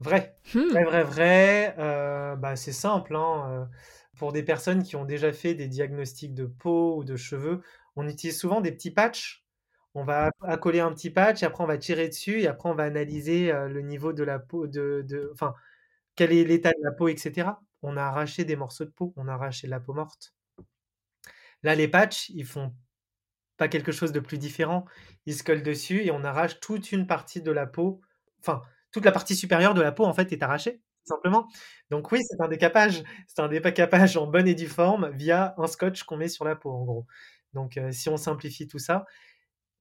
Vrai. 0.00 0.36
Mmh. 0.54 0.80
Vrai, 0.82 0.84
vrai, 0.84 1.02
vrai, 1.04 1.74
heu, 1.78 2.36
bah, 2.36 2.54
c'est 2.56 2.72
simple, 2.72 3.16
hein, 3.16 3.66
heu, 3.66 3.68
pour 4.16 4.32
des 4.32 4.42
personnes 4.44 4.82
qui 4.84 4.94
ont 4.96 5.04
déjà 5.04 5.32
fait 5.32 5.54
des 5.54 5.66
diagnostics 5.66 6.32
de 6.34 6.46
peau 6.46 6.96
ou 6.98 7.04
de 7.04 7.16
cheveux, 7.16 7.60
on 7.96 8.06
utilise 8.08 8.38
souvent 8.38 8.60
des 8.60 8.70
petits 8.72 8.92
patchs. 8.92 9.44
On 9.94 10.04
va 10.04 10.30
accoler 10.42 10.78
un 10.80 10.92
petit 10.92 11.10
patch 11.10 11.42
et 11.42 11.46
après 11.46 11.64
on 11.64 11.66
va 11.66 11.76
tirer 11.78 12.08
dessus 12.08 12.40
et 12.40 12.46
après 12.46 12.68
on 12.68 12.74
va 12.76 12.84
analyser, 12.84 13.52
heu, 13.52 13.68
le 13.68 13.80
niveau 13.82 14.12
de 14.12 14.22
la 14.22 14.38
peau 14.38 14.68
de 14.68 15.02
de 15.06 15.30
enfin, 15.34 15.54
quel 16.16 16.32
est 16.32 16.44
l'état 16.44 16.70
de 16.72 16.82
la 16.84 16.92
peau 16.92 17.08
et 17.08 17.16
cetera. 17.18 17.62
On 17.82 17.96
a 17.98 18.02
arraché 18.04 18.44
des 18.44 18.56
morceaux 18.56 18.84
de 18.86 18.90
peau, 18.90 19.14
on 19.16 19.28
a 19.28 19.34
arraché 19.34 19.66
de 19.68 19.72
la 19.72 19.80
peau 19.80 19.94
morte. 19.94 20.34
Là, 21.62 21.74
les 21.74 21.88
patchs, 21.88 22.30
ils 22.30 22.44
font 22.46 22.74
pas 23.60 23.68
quelque 23.68 23.92
chose 23.92 24.10
de 24.12 24.20
plus 24.20 24.38
différent. 24.38 24.86
Ils 25.26 25.34
se 25.34 25.44
collent 25.44 25.62
dessus 25.62 26.02
et 26.02 26.10
on 26.10 26.24
arrache 26.24 26.60
toute 26.60 26.92
une 26.92 27.06
partie 27.06 27.42
de 27.42 27.52
la 27.52 27.66
peau, 27.66 28.00
enfin, 28.40 28.62
toute 28.90 29.04
la 29.04 29.12
partie 29.12 29.36
supérieure 29.36 29.74
de 29.74 29.82
la 29.82 29.92
peau, 29.92 30.06
en 30.06 30.14
fait, 30.14 30.32
est 30.32 30.42
arrachée, 30.42 30.80
simplement. 31.04 31.46
Donc 31.90 32.10
oui, 32.10 32.20
c'est 32.24 32.40
un 32.42 32.48
décapage. 32.48 33.02
C'est 33.28 33.42
un 33.42 33.48
décapage 33.48 34.16
en 34.16 34.26
bonne 34.26 34.48
et 34.48 34.54
due 34.54 34.66
forme 34.66 35.10
via 35.10 35.54
un 35.58 35.66
scotch 35.66 36.04
qu'on 36.04 36.16
met 36.16 36.28
sur 36.28 36.46
la 36.46 36.56
peau, 36.56 36.70
en 36.72 36.84
gros. 36.84 37.06
Donc 37.52 37.76
heu, 37.76 37.92
si 37.92 38.08
on 38.08 38.16
simplifie 38.16 38.66
tout 38.66 38.78
ça, 38.78 39.04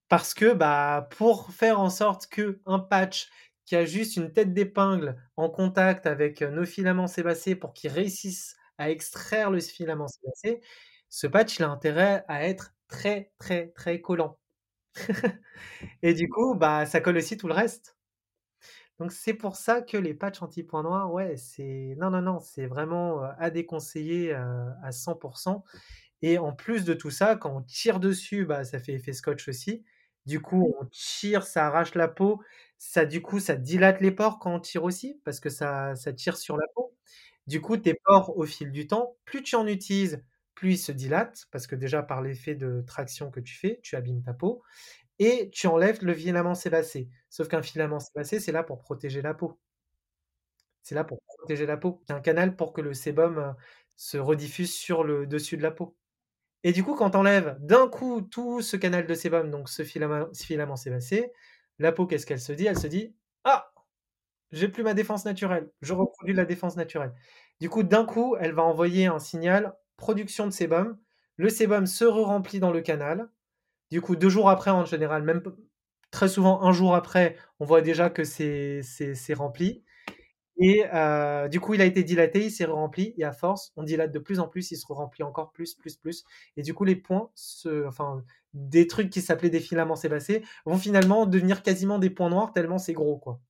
parce 0.10 0.34
que, 0.34 0.54
bah, 0.54 1.08
pour 1.18 1.52
faire 1.52 1.80
en 1.80 1.90
sorte 1.90 2.28
qu'un 2.28 2.80
patch 2.80 3.30
qui 3.66 3.76
a 3.78 3.86
juste 3.86 4.18
une 4.18 4.34
tête 4.34 4.54
d'épingle 4.54 5.16
en 5.38 5.50
contact 5.50 6.06
avec, 6.08 6.42
nos 6.42 6.66
filaments 6.66 7.08
sébacés 7.08 7.56
pour 7.56 7.74
qu'ils 7.74 7.92
réussissent 7.92 8.58
à 8.78 8.90
extraire 8.92 9.52
le 9.52 9.60
filament 9.62 10.08
sébacé, 10.08 10.62
ce 11.10 11.28
patch, 11.28 11.60
il 11.60 11.64
a 11.64 11.70
intérêt 11.70 12.26
à 12.28 12.46
être 12.48 12.74
très, 12.90 13.32
très, 13.40 13.70
très 13.70 14.02
collant. 14.02 14.38
Et 16.04 16.14
du 16.16 16.30
coup, 16.30 16.56
bah, 16.56 16.86
ça 16.86 17.02
colle 17.02 17.18
aussi 17.18 17.38
tout 17.38 17.48
le 17.48 17.54
reste. 17.56 17.96
Donc 19.00 19.12
c'est 19.14 19.34
pour 19.34 19.56
ça 19.56 19.82
que 19.82 19.96
les 19.98 20.14
patchs 20.14 20.42
anti-points 20.42 20.84
noirs, 20.84 21.12
ouais, 21.14 21.38
c'est 21.38 21.96
non, 22.00 22.10
non, 22.10 22.22
non, 22.22 22.40
c'est 22.40 22.66
vraiment, 22.68 23.22
à 23.38 23.50
déconseiller, 23.50 24.34
à 24.34 24.92
100% 24.92 25.64
et 26.22 26.38
en 26.38 26.52
plus 26.54 26.84
de 26.86 26.94
tout 26.94 27.12
ça, 27.12 27.36
quand 27.38 27.56
on 27.56 27.62
tire 27.62 28.00
dessus, 28.02 28.46
bah, 28.46 28.66
ça 28.66 28.80
fait 28.80 28.94
effet 28.94 29.14
scotch 29.14 29.48
aussi. 29.48 29.86
Du 30.26 30.42
coup, 30.42 30.74
on 30.82 30.86
tire, 30.88 31.44
ça 31.44 31.68
arrache 31.68 31.96
la 31.96 32.08
peau, 32.10 32.42
ça 32.78 33.06
du 33.06 33.22
coup, 33.22 33.40
ça 33.40 33.56
dilate 33.56 34.02
les 34.02 34.12
pores 34.12 34.38
quand 34.40 34.54
on 34.56 34.60
tire 34.60 34.84
aussi, 34.84 35.22
parce 35.26 35.40
que 35.40 35.50
ça 35.50 35.96
ça 35.96 36.12
tire 36.14 36.36
sur 36.38 36.58
la 36.58 36.66
peau. 36.76 36.94
Du 37.48 37.62
coup, 37.62 37.78
tes 37.78 37.94
pores, 38.06 38.38
au 38.38 38.46
fil 38.46 38.72
du 38.72 38.86
temps, 38.88 39.16
plus 39.26 39.44
tu 39.44 39.56
en 39.56 39.66
utilises, 39.68 40.24
plus 40.60 40.74
ils 40.74 40.78
se 40.78 40.92
dilatent, 40.92 41.48
parce 41.52 41.68
que 41.68 41.76
déjà 41.76 42.04
par 42.04 42.22
l'effet 42.22 42.56
de 42.56 42.82
traction 42.88 43.32
que 43.32 43.40
tu 43.40 43.56
fais, 43.56 43.80
tu 43.84 43.96
abîmes 43.96 44.24
ta 44.24 44.34
peau 44.34 44.64
et 45.20 45.50
tu 45.52 45.68
enlèves 45.68 46.04
le 46.04 46.14
filament 46.16 46.56
sébacé. 46.56 47.10
Sauf 47.30 47.48
qu'un 47.50 47.62
filament 47.64 48.00
sébacé, 48.02 48.40
c'est 48.42 48.52
là 48.54 48.64
pour 48.64 48.80
protéger 48.80 49.22
la 49.24 49.34
peau. 49.36 49.60
C'est 50.84 50.96
là 50.96 51.04
pour 51.04 51.20
protéger 51.38 51.66
la 51.66 51.78
peau. 51.78 52.02
C'est 52.08 52.14
un 52.14 52.22
canal 52.22 52.56
pour 52.56 52.74
que 52.74 52.82
le 52.82 52.94
sébum, 52.94 53.38
heu, 53.40 53.54
se 53.96 54.18
rediffuse 54.18 54.74
sur 54.74 55.04
le 55.04 55.28
dessus 55.28 55.58
de 55.58 55.64
la 55.64 55.72
peau 55.72 55.96
et 56.64 56.74
du 56.74 56.84
coup, 56.84 56.96
quand 56.96 57.12
tu 57.12 57.18
enlèves 57.18 57.58
d'un 57.62 57.88
coup 57.90 58.22
tout 58.22 58.62
ce 58.64 58.78
canal 58.78 59.08
de 59.08 59.14
sébum, 59.16 59.52
donc 59.52 59.70
ce 59.70 59.84
filament 59.84 60.28
ce 60.34 60.46
filament 60.46 60.76
sébacé, 60.78 61.32
la 61.80 61.92
peau, 61.94 62.08
qu'est-ce 62.08 62.26
qu'elle 62.26 62.42
se 62.42 62.54
dit? 62.54 62.68
Elle 62.68 62.80
se 62.80 62.88
dit: 62.88 63.16
«Ah! 63.46 63.72
J'ai 64.52 64.70
plus 64.70 64.84
ma 64.84 64.94
défense 64.96 65.26
naturelle, 65.26 65.72
je 65.82 65.94
reproduis 65.94 66.34
la 66.36 66.46
défense 66.46 66.76
naturelle». 66.78 67.14
Du 67.62 67.70
coup, 67.70 67.84
d'un 67.84 68.06
coup, 68.06 68.36
elle 68.40 68.54
va 68.54 68.64
envoyer 68.64 69.08
un 69.08 69.20
signal, 69.20 69.76
production 70.00 70.48
de 70.48 70.52
sébum. 70.52 70.98
Le 71.38 71.50
sébum 71.50 71.86
se 71.88 72.06
re-remplit 72.06 72.60
dans 72.60 72.72
le 72.72 72.82
canal. 72.82 73.30
Du 73.92 74.02
coup, 74.02 74.16
2 74.18 74.30
jours 74.30 74.50
après, 74.50 74.72
en 74.72 74.86
général, 74.86 75.24
même 75.24 75.44
très 76.12 76.30
souvent 76.30 76.64
1 76.64 76.74
jour 76.74 76.96
après, 76.96 77.38
on 77.60 77.66
voit 77.66 77.82
déjà 77.82 78.10
que 78.12 78.24
c'est 78.26 78.82
rempli 79.36 79.84
et 80.60 80.86
heu, 80.94 81.50
du 81.50 81.60
coup, 81.62 81.74
il 81.76 81.82
a 81.82 81.86
été 81.86 82.04
dilaté, 82.04 82.46
il 82.46 82.52
s'est 82.52 82.66
re-rempli 82.66 83.14
et 83.18 83.24
à 83.26 83.32
force, 83.34 83.74
on 83.78 83.84
dilate 83.84 84.12
de 84.14 84.20
plus 84.20 84.40
en 84.42 84.48
plus, 84.50 84.72
il 84.72 84.78
se 84.78 84.86
re-remplit 84.88 85.24
encore 85.24 85.52
plus, 85.54 85.76
plus, 85.76 85.98
plus 85.98 86.26
et 86.58 86.64
du 86.64 86.74
coup, 86.76 86.86
les 86.86 86.96
points 86.98 87.32
enfin, 87.88 88.24
des 88.54 88.88
trucs 88.88 89.10
qui 89.12 89.22
s'appelaient 89.22 89.50
des 89.52 89.60
filaments 89.62 89.96
sébacés 89.98 90.44
vont 90.66 90.78
finalement 90.80 91.26
devenir 91.28 91.64
quasiment 91.64 92.00
des 92.00 92.10
points 92.12 92.30
noirs 92.32 92.54
tellement 92.54 92.78
c'est 92.80 92.94
gros, 92.94 93.18
quoi. 93.20 93.42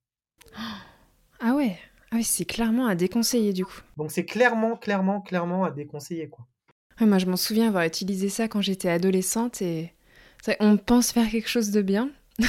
Ah 1.42 1.54
ouais! 1.56 1.80
Ah 2.12 2.16
oui, 2.16 2.24
c'est 2.24 2.46
clairement 2.46 2.88
à 2.88 2.96
déconseiller, 2.96 3.54
du 3.54 3.66
coup. 3.66 3.82
Donc 3.98 4.12
c'est 4.12 4.26
clairement, 4.26 4.76
clairement, 4.76 5.22
clairement 5.22 5.64
à 5.64 5.72
déconseiller, 5.72 6.30
quoi. 6.30 6.48
Ouais, 7.00 7.08
moi, 7.08 7.18
je 7.18 7.28
m'en 7.28 7.38
souviens 7.38 7.68
avoir 7.68 7.84
utilisé 7.84 8.30
ça 8.30 8.48
quand 8.48 8.62
j'étais 8.62 8.90
adolescente 8.90 9.62
et 9.62 9.94
on 10.60 10.78
pense 10.78 11.12
faire 11.12 11.30
quelque 11.30 11.50
chose 11.50 11.72
de 11.72 11.82
bien. 11.82 12.10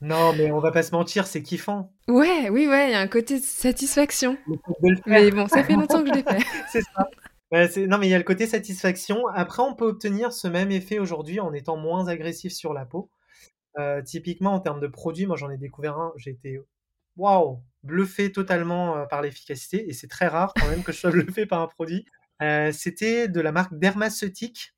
Non, 0.00 0.32
mais 0.32 0.52
on 0.52 0.60
va 0.60 0.70
pas 0.70 0.84
se 0.84 0.92
mentir, 0.92 1.26
c'est 1.26 1.42
kiffant. 1.42 1.92
Ouais, 2.06 2.50
oui, 2.50 2.68
ouais, 2.68 2.90
il 2.90 2.92
y 2.92 2.94
a 2.94 3.00
un 3.00 3.08
côté 3.08 3.40
satisfaction. 3.40 4.36
De. 4.46 4.94
Mais 5.06 5.30
bon, 5.32 5.48
ça 5.48 5.64
fait 5.64 5.72
longtemps 5.72 6.04
que 6.04 6.10
je 6.10 6.12
l'ai 6.14 6.22
fait. 6.22 6.44
C'est 6.70 6.82
ça. 6.82 7.08
Ouais, 7.50 7.68
non, 7.88 7.98
mais 7.98 8.06
il 8.06 8.10
y 8.10 8.14
a 8.14 8.18
le 8.18 8.24
côté 8.24 8.46
satisfaction. 8.46 9.26
Après, 9.34 9.62
on 9.62 9.74
peut 9.74 9.86
obtenir 9.86 10.32
ce 10.32 10.46
même 10.46 10.70
effet 10.70 11.00
aujourd'hui 11.00 11.40
en 11.40 11.52
étant 11.52 11.76
moins 11.76 12.06
agressif 12.06 12.52
sur 12.52 12.74
la 12.74 12.84
peau. 12.84 13.10
Heu, 13.78 14.02
typiquement, 14.04 14.54
en 14.54 14.60
termes 14.60 14.80
de 14.80 14.86
produits, 14.86 15.26
moi, 15.26 15.36
j'en 15.36 15.50
ai 15.50 15.56
découvert 15.56 15.98
un, 15.98 16.12
j'ai 16.16 16.30
été, 16.30 16.60
waouh, 17.16 17.60
bluffé 17.82 18.32
totalement, 18.32 18.98
heu, 18.98 19.06
par 19.08 19.22
l'efficacité 19.22 19.88
et 19.88 19.92
c'est 19.92 20.08
très 20.08 20.28
rare 20.28 20.56
quand 20.56 20.66
même 20.68 20.82
que 20.84 20.92
je 20.92 20.98
sois 21.00 21.10
bluffé 21.12 21.46
par 21.46 21.60
un 21.62 21.68
produit. 21.68 22.06
Heu, 22.42 22.72
c'était 22.72 23.28
de 23.28 23.40
la 23.40 23.52
marque 23.52 23.78
Dermaceutique. 23.78 24.74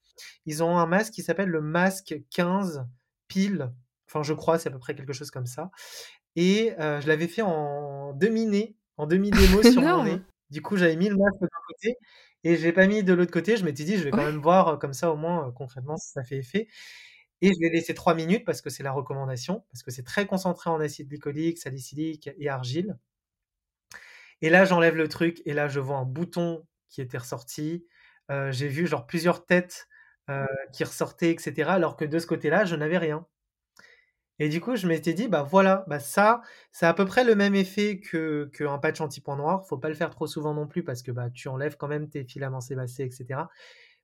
Ils 0.46 0.62
ont 0.62 0.78
un 0.78 0.86
masque 0.86 1.12
qui 1.14 1.22
s'appelle 1.22 1.48
le 1.48 1.60
masque 1.62 2.16
15 2.30 2.86
pile, 3.28 3.72
enfin, 4.08 4.22
je 4.24 4.34
crois, 4.34 4.58
c'est 4.58 4.68
à 4.68 4.72
peu 4.72 4.78
près 4.78 4.94
quelque 4.94 5.12
chose 5.12 5.30
comme 5.30 5.46
ça 5.46 5.70
et 6.36 6.72
heu, 6.78 7.00
je 7.00 7.08
l'avais 7.08 7.28
fait 7.28 7.42
en 7.42 8.12
demi-nez, 8.14 8.76
en 8.96 9.06
demi-démo 9.06 9.62
sur 9.64 9.84
mon 9.86 10.02
nez. 10.02 10.26
Du 10.50 10.62
coup, 10.62 10.76
j'avais 10.76 10.96
mis 10.96 11.08
le 11.08 11.16
masque 11.16 11.40
d'un 11.40 11.48
côté 11.66 11.96
et 12.44 12.56
je 12.56 12.62
l'ai 12.64 12.72
pas 12.72 12.86
mis 12.86 13.02
de 13.04 13.12
l'autre 13.12 13.32
côté. 13.32 13.56
Je 13.56 13.64
m'étais 13.64 13.84
dit: 13.84 13.96
«Je 13.98 14.04
vais 14.04 14.12
quand 14.12 14.22
Ouais. 14.22 14.24
même 14.24 14.40
voir, 14.40 14.78
comme 14.78 14.92
ça, 14.94 15.12
au 15.12 15.16
moins, 15.16 15.52
concrètement, 15.52 15.96
si 15.96 16.10
ça 16.12 16.22
fait 16.24 16.38
effet» 16.38 16.68
et 17.42 17.52
je 17.54 17.60
l'ai 17.60 17.70
laissé 17.70 17.94
3 17.94 18.14
minutes 18.14 18.44
parce 18.46 18.62
que 18.62 18.70
c'est 18.70 18.82
la 18.82 18.92
recommandation, 18.92 19.64
parce 19.72 19.82
que 19.82 19.90
c'est 19.90 20.04
très 20.04 20.26
concentré 20.26 20.70
en 20.70 20.80
acide 20.80 21.08
glycolique, 21.08 21.58
salicylique 21.58 22.30
et 22.38 22.48
argile 22.48 22.96
et 24.42 24.50
là, 24.50 24.64
j'enlève 24.64 24.96
le 24.96 25.08
truc 25.08 25.42
et 25.46 25.52
là, 25.54 25.68
je 25.68 25.80
vois 25.80 25.96
un 25.98 26.04
bouton 26.04 26.66
qui 26.88 27.00
était 27.00 27.18
ressorti. 27.18 27.86
Heu, 28.30 28.50
j'ai 28.52 28.68
vu 28.68 28.86
genre 28.86 29.06
plusieurs 29.06 29.44
têtes, 29.46 29.88
heu, 30.30 30.46
qui 30.72 30.84
ressortaient 30.84 31.32
et 31.32 31.38
cetera, 31.38 31.74
alors 31.74 31.96
que 31.96 32.04
de 32.04 32.18
ce 32.18 32.26
côté-là, 32.26 32.64
je 32.64 32.76
n'avais 32.76 32.98
rien 32.98 33.26
et 34.40 34.48
du 34.48 34.60
coup, 34.60 34.74
je 34.76 34.86
m'étais 34.88 35.12
dit: 35.14 35.28
«Bah, 35.28 35.42
voilà, 35.42 35.84
bah, 35.88 36.00
ça, 36.00 36.40
c'est 36.72 36.86
à 36.86 36.94
peu 36.94 37.04
près 37.04 37.24
le 37.24 37.34
même 37.34 37.54
effet 37.54 38.00
que 38.00 38.50
qu'un 38.54 38.78
patch 38.78 39.00
anti-points 39.00 39.36
noirs». 39.36 39.66
Faut 39.68 39.76
pas 39.78 39.88
le 39.88 39.94
faire 39.94 40.10
trop 40.10 40.26
souvent 40.26 40.54
non 40.54 40.66
plus 40.66 40.82
parce 40.82 41.02
que, 41.02 41.10
bah, 41.12 41.28
tu 41.30 41.48
enlèves 41.48 41.76
quand 41.76 41.88
même 41.88 42.08
tes 42.08 42.24
filaments 42.24 42.60
sébacés 42.62 43.04
et 43.04 43.10
cetera, 43.10 43.50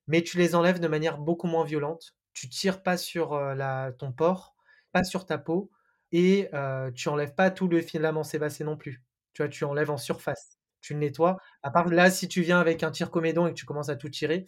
mais 0.08 0.22
tu 0.22 0.38
les 0.38 0.54
enlèves 0.56 0.80
de 0.80 0.88
manière 0.88 1.18
beaucoup 1.18 1.48
moins 1.48 1.64
violente. 1.64 2.14
Tu 2.36 2.50
tires 2.50 2.82
pas 2.82 2.98
sur, 2.98 3.34
la 3.40 3.92
ton 3.98 4.12
pore, 4.12 4.54
pas 4.92 5.04
sur 5.04 5.24
ta 5.24 5.38
peau 5.38 5.70
et 6.12 6.50
tu 6.94 7.08
enlèves 7.08 7.34
pas 7.34 7.50
tout 7.50 7.66
le 7.66 7.80
filament 7.80 8.24
sébacé 8.24 8.62
non 8.62 8.76
plus. 8.76 9.02
Tu 9.32 9.42
vois? 9.42 9.48
Tu 9.48 9.64
enlèves 9.64 9.90
en 9.90 9.96
surface. 9.96 10.58
Tu 10.82 10.92
le 10.92 11.00
nettoies. 11.00 11.38
À 11.62 11.70
part 11.70 11.88
là, 11.88 12.10
si 12.10 12.28
tu 12.28 12.42
viens 12.42 12.60
avec 12.60 12.82
un 12.82 12.90
tire-comédon 12.90 13.46
et 13.46 13.50
que 13.50 13.56
tu 13.56 13.64
commences 13.64 13.88
à 13.88 13.96
tout 13.96 14.10
tirer, 14.10 14.44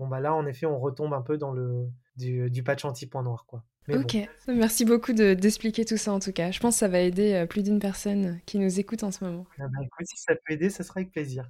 bon, 0.00 0.08
bah, 0.08 0.18
là, 0.18 0.34
en 0.34 0.46
effet, 0.46 0.66
on 0.66 0.80
retombe 0.80 1.14
un 1.14 1.22
peu 1.22 1.38
dans 1.38 1.52
le 1.52 1.86
du 2.16 2.50
du 2.50 2.64
patch 2.64 2.84
anti-points 2.84 3.22
noirs, 3.22 3.46
quoi. 3.46 3.64
Mais 3.86 3.94
bon. 3.94 4.02
OK. 4.02 4.16
Merci 4.48 4.84
beaucoup 4.84 5.12
de 5.12 5.34
d'expliquer 5.34 5.84
tout 5.84 5.96
ça 5.96 6.12
en 6.12 6.18
tout 6.18 6.32
cas. 6.32 6.50
Je 6.50 6.58
pense 6.58 6.74
que 6.74 6.80
ça 6.80 6.88
va 6.88 6.98
aider, 6.98 7.46
plus 7.48 7.62
d'une 7.62 7.78
personne 7.78 8.40
qui 8.46 8.58
nous 8.58 8.80
écoute 8.80 9.04
en 9.04 9.12
ce 9.12 9.24
moment. 9.24 9.46
Ah 9.58 9.68
bah, 9.68 9.78
écoute, 9.82 10.06
si 10.06 10.16
ça 10.18 10.34
peut 10.34 10.54
aider, 10.54 10.68
ça 10.70 10.82
sera 10.82 10.98
avec 10.98 11.12
plaisir. 11.12 11.48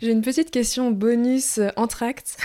J'ai 0.00 0.10
une 0.10 0.22
petite 0.22 0.50
question 0.50 0.90
bonus, 0.90 1.60
entr'acte. 1.76 2.36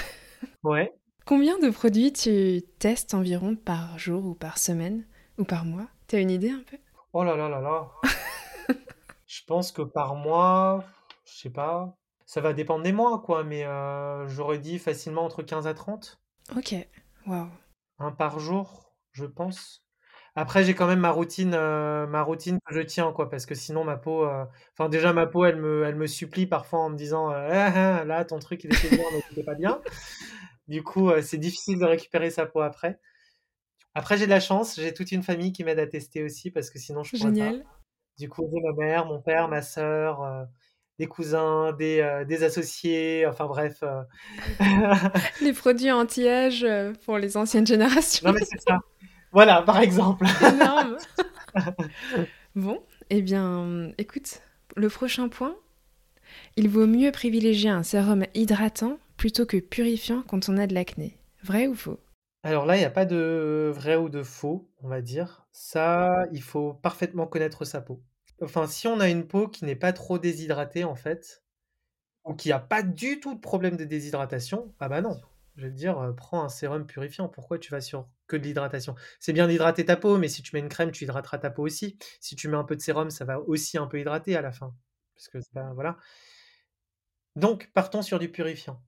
Ouais. 0.64 0.94
Combien 1.26 1.58
de 1.58 1.70
produits 1.70 2.12
tu 2.12 2.62
testes 2.80 3.14
environ 3.14 3.56
par 3.56 3.98
jour 3.98 4.26
ou 4.26 4.34
par 4.36 4.58
semaine 4.58 5.06
ou 5.38 5.46
par 5.46 5.64
mois? 5.64 5.88
Tu 6.10 6.18
as 6.18 6.20
une 6.20 6.30
idée 6.32 6.50
un 6.50 6.64
peu? 6.70 6.78
Oh 7.14 7.24
là 7.24 7.38
là 7.38 7.48
là 7.48 7.62
là! 7.62 7.88
Je 9.26 9.42
pense 9.48 9.72
que 9.72 9.82
par 9.82 10.16
mois, 10.16 10.84
je 11.26 11.34
sais 11.34 11.50
pas, 11.50 11.98
ça 12.26 12.42
va 12.42 12.52
dépendre 12.54 12.84
des 12.84 12.92
mois 12.92 13.22
quoi, 13.22 13.44
mais 13.44 13.64
heu, 13.66 14.26
j'aurais 14.28 14.60
dit 14.60 14.80
facilement 14.80 15.24
entre 15.24 15.44
15 15.44 15.66
à 15.66 15.74
30. 15.74 16.20
OK. 16.58 16.76
Waouh! 17.26 17.48
Un 18.00 18.12
par 18.12 18.40
jour, 18.40 18.94
je 19.12 19.26
pense. 19.26 19.86
Après 20.36 20.64
j'ai 20.64 20.76
quand 20.76 20.88
même 20.88 21.00
ma 21.00 21.12
routine, 21.12 21.54
heu, 21.56 22.08
ma 22.08 22.22
routine 22.24 22.60
que 22.66 22.74
je 22.76 22.82
tiens 22.82 23.12
quoi, 23.14 23.30
parce 23.30 23.46
que 23.46 23.56
sinon 23.56 23.84
ma 23.86 23.98
peau, 23.98 24.26
heu 24.26 24.46
enfin 24.74 24.90
déjà 24.90 25.14
ma 25.14 25.28
peau 25.28 25.46
elle 25.46 25.58
me 25.58 25.84
elle 25.86 25.96
me 25.96 26.08
supplie 26.08 26.48
parfois 26.48 26.80
en 26.80 26.90
me 26.90 26.98
disant, 26.98 27.30
«Ah 27.30 28.00
ah, 28.02 28.06
là 28.06 28.26
ton 28.26 28.40
truc 28.40 28.64
il 28.64 28.74
était 28.74 28.90
bien 28.90 29.06
mais 29.14 29.20
il 29.30 29.32
était 29.34 29.44
pas 29.46 29.56
bien». 29.56 29.82
Du 30.68 30.84
coup, 30.84 31.10
heu, 31.10 31.22
c'est 31.22 31.38
difficile 31.38 31.80
de 31.80 31.86
récupérer 31.86 32.30
sa 32.30 32.46
peau 32.46 32.62
après. 32.62 33.00
Après 33.96 34.18
j'ai 34.18 34.26
de 34.26 34.32
la 34.32 34.40
chance, 34.40 34.76
j'ai 34.76 34.94
toute 34.94 35.12
une 35.12 35.24
famille 35.24 35.52
qui 35.52 35.64
m'aide 35.64 35.80
à 35.80 35.88
tester 35.88 36.24
aussi 36.24 36.50
parce 36.50 36.70
que 36.70 36.80
sinon 36.80 37.04
je 37.04 37.12
pourrais 37.12 37.32
pas. 37.32 37.36
Génial. 37.36 37.66
Du 38.18 38.30
coup, 38.30 38.50
j'ai 38.52 38.62
ma 38.62 38.74
mère, 38.74 39.06
mon 39.06 39.22
père, 39.22 39.48
ma 39.48 39.62
sœur, 39.62 40.24
heu, 40.24 40.46
des 41.00 41.08
cousins, 41.08 41.74
des, 41.74 42.24
des 42.28 42.44
associés, 42.44 43.26
enfin 43.28 43.46
bref, 43.46 43.84
heu 43.84 44.04
Les 45.42 45.54
produits 45.54 45.92
anti-âge, 45.92 46.66
pour 47.06 47.18
les 47.18 47.38
anciennes 47.38 47.68
générations. 47.68 48.28
Non 48.28 48.34
mais 48.34 48.46
c'est 48.46 48.62
ça. 48.62 48.80
Voilà, 49.32 49.64
par 49.64 49.80
exemple. 49.80 50.26
Énorme. 50.54 50.98
Bon, 52.56 52.80
et 53.10 53.24
bien, 53.24 53.92
écoute, 53.98 54.42
le 54.76 54.88
prochain 54.88 55.28
point, 55.28 55.56
il 56.56 56.70
vaut 56.70 56.86
mieux 56.86 57.12
privilégier 57.12 57.72
un 57.72 57.82
sérum 57.82 58.26
hydratant 58.36 59.00
plutôt 59.24 59.46
que 59.46 59.56
purifiant 59.56 60.22
quand 60.22 60.50
on 60.50 60.58
a 60.58 60.68
de 60.68 60.74
l'acné. 60.74 61.18
Vrai 61.44 61.68
ou 61.68 61.76
faux? 61.76 61.98
Alors 62.44 62.66
là, 62.66 62.76
il 62.76 62.82
y 62.82 62.84
a 62.84 62.90
pas 62.90 63.06
de 63.06 63.72
vrai 63.74 63.96
ou 63.96 64.10
de 64.10 64.22
faux, 64.22 64.70
on 64.82 64.90
va 64.90 65.00
dire. 65.00 65.48
Ça, 65.54 66.26
il 66.34 66.42
faut 66.42 66.74
parfaitement 66.74 67.26
connaître 67.26 67.64
sa 67.64 67.80
peau. 67.80 68.04
Enfin, 68.42 68.68
si 68.68 68.86
on 68.86 69.00
a 69.00 69.08
une 69.08 69.26
peau 69.26 69.48
qui 69.48 69.64
n'est 69.64 69.78
pas 69.78 69.94
trop 69.94 70.20
déshydratée 70.20 70.84
en 70.84 70.96
fait, 70.96 71.42
ou 72.26 72.34
qui 72.34 72.52
a 72.52 72.60
pas 72.60 72.84
du 72.84 73.22
tout 73.22 73.34
de 73.34 73.40
problème 73.40 73.78
de 73.78 73.86
déshydratation, 73.86 74.76
ah 74.82 74.90
bah 74.90 75.00
non. 75.00 75.22
Je 75.56 75.68
veux 75.68 75.72
dire, 75.72 75.98
heu, 76.02 76.14
prends 76.14 76.44
un 76.44 76.50
sérum 76.50 76.86
purifiant. 76.86 77.30
Pourquoi 77.30 77.60
tu 77.60 77.72
vas 77.72 77.80
sur 77.80 78.10
que 78.28 78.36
de 78.36 78.44
l'hydratation? 78.44 78.94
C'est 79.22 79.32
bien 79.32 79.48
d'hydrater 79.48 79.86
ta 79.86 79.96
peau, 79.96 80.18
mais 80.18 80.28
si 80.28 80.42
tu 80.42 80.54
mets 80.54 80.60
une 80.60 80.68
crème, 80.68 80.92
tu 80.92 81.06
hydrateras 81.06 81.38
ta 81.38 81.50
peau 81.50 81.64
aussi. 81.64 81.98
Si 82.20 82.36
tu 82.36 82.50
mets 82.50 82.58
un 82.58 82.66
peu 82.66 82.76
de 82.76 82.82
sérum, 82.82 83.10
ça 83.10 83.24
va 83.24 83.40
aussi 83.40 83.78
un 83.78 83.88
peu 83.88 84.02
hydrater 84.02 84.36
à 84.36 84.42
la 84.42 84.52
fin, 84.52 84.76
parce 85.16 85.30
que 85.30 85.38
pas 85.54 85.72
voilà. 85.74 85.96
Donc 87.38 87.72
partons 87.74 88.02
sur 88.02 88.20
du 88.20 88.30
purifiant. 88.30 88.84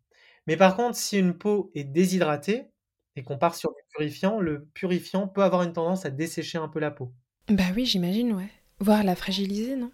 Mais 0.48 0.58
par 0.58 0.76
contre, 0.76 0.98
si 0.98 1.18
une 1.20 1.38
peau 1.38 1.72
est 1.76 1.84
déshydratée 1.84 2.72
et 3.16 3.24
qu'on 3.24 3.38
part 3.38 3.56
sur 3.56 3.70
du 3.72 3.82
purifiant, 3.90 4.40
le 4.40 4.66
purifiant 4.66 5.28
peut 5.28 5.44
avoir 5.44 5.64
une 5.64 5.74
tendance 5.74 6.06
à 6.06 6.10
dessécher 6.12 6.58
un 6.58 6.68
peu 6.70 6.80
la 6.80 6.92
peau. 6.92 7.14
Bah 7.50 7.64
oui, 7.76 7.86
j'imagine, 7.88 8.34
ouais. 8.34 8.50
Voire 8.80 9.04
la 9.04 9.16
fragiliser, 9.16 9.76
non? 9.76 9.92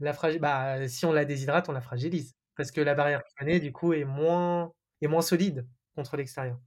La 0.00 0.12
fragi 0.12 0.38
bah, 0.38 0.88
si 0.88 1.04
on 1.06 1.12
la 1.12 1.24
déshydrate, 1.24 1.68
on 1.68 1.72
la 1.72 1.80
fragilise. 1.80 2.34
Parce 2.56 2.70
que 2.70 2.80
la 2.80 2.94
barrière 2.94 3.22
cutanée, 3.24 3.60
du 3.60 3.72
coup, 3.72 3.92
est 3.92 4.04
moins 4.04 4.72
est 5.00 5.08
moins 5.08 5.22
solide 5.22 5.66
contre 5.94 6.16
l'extérieur. 6.16 6.58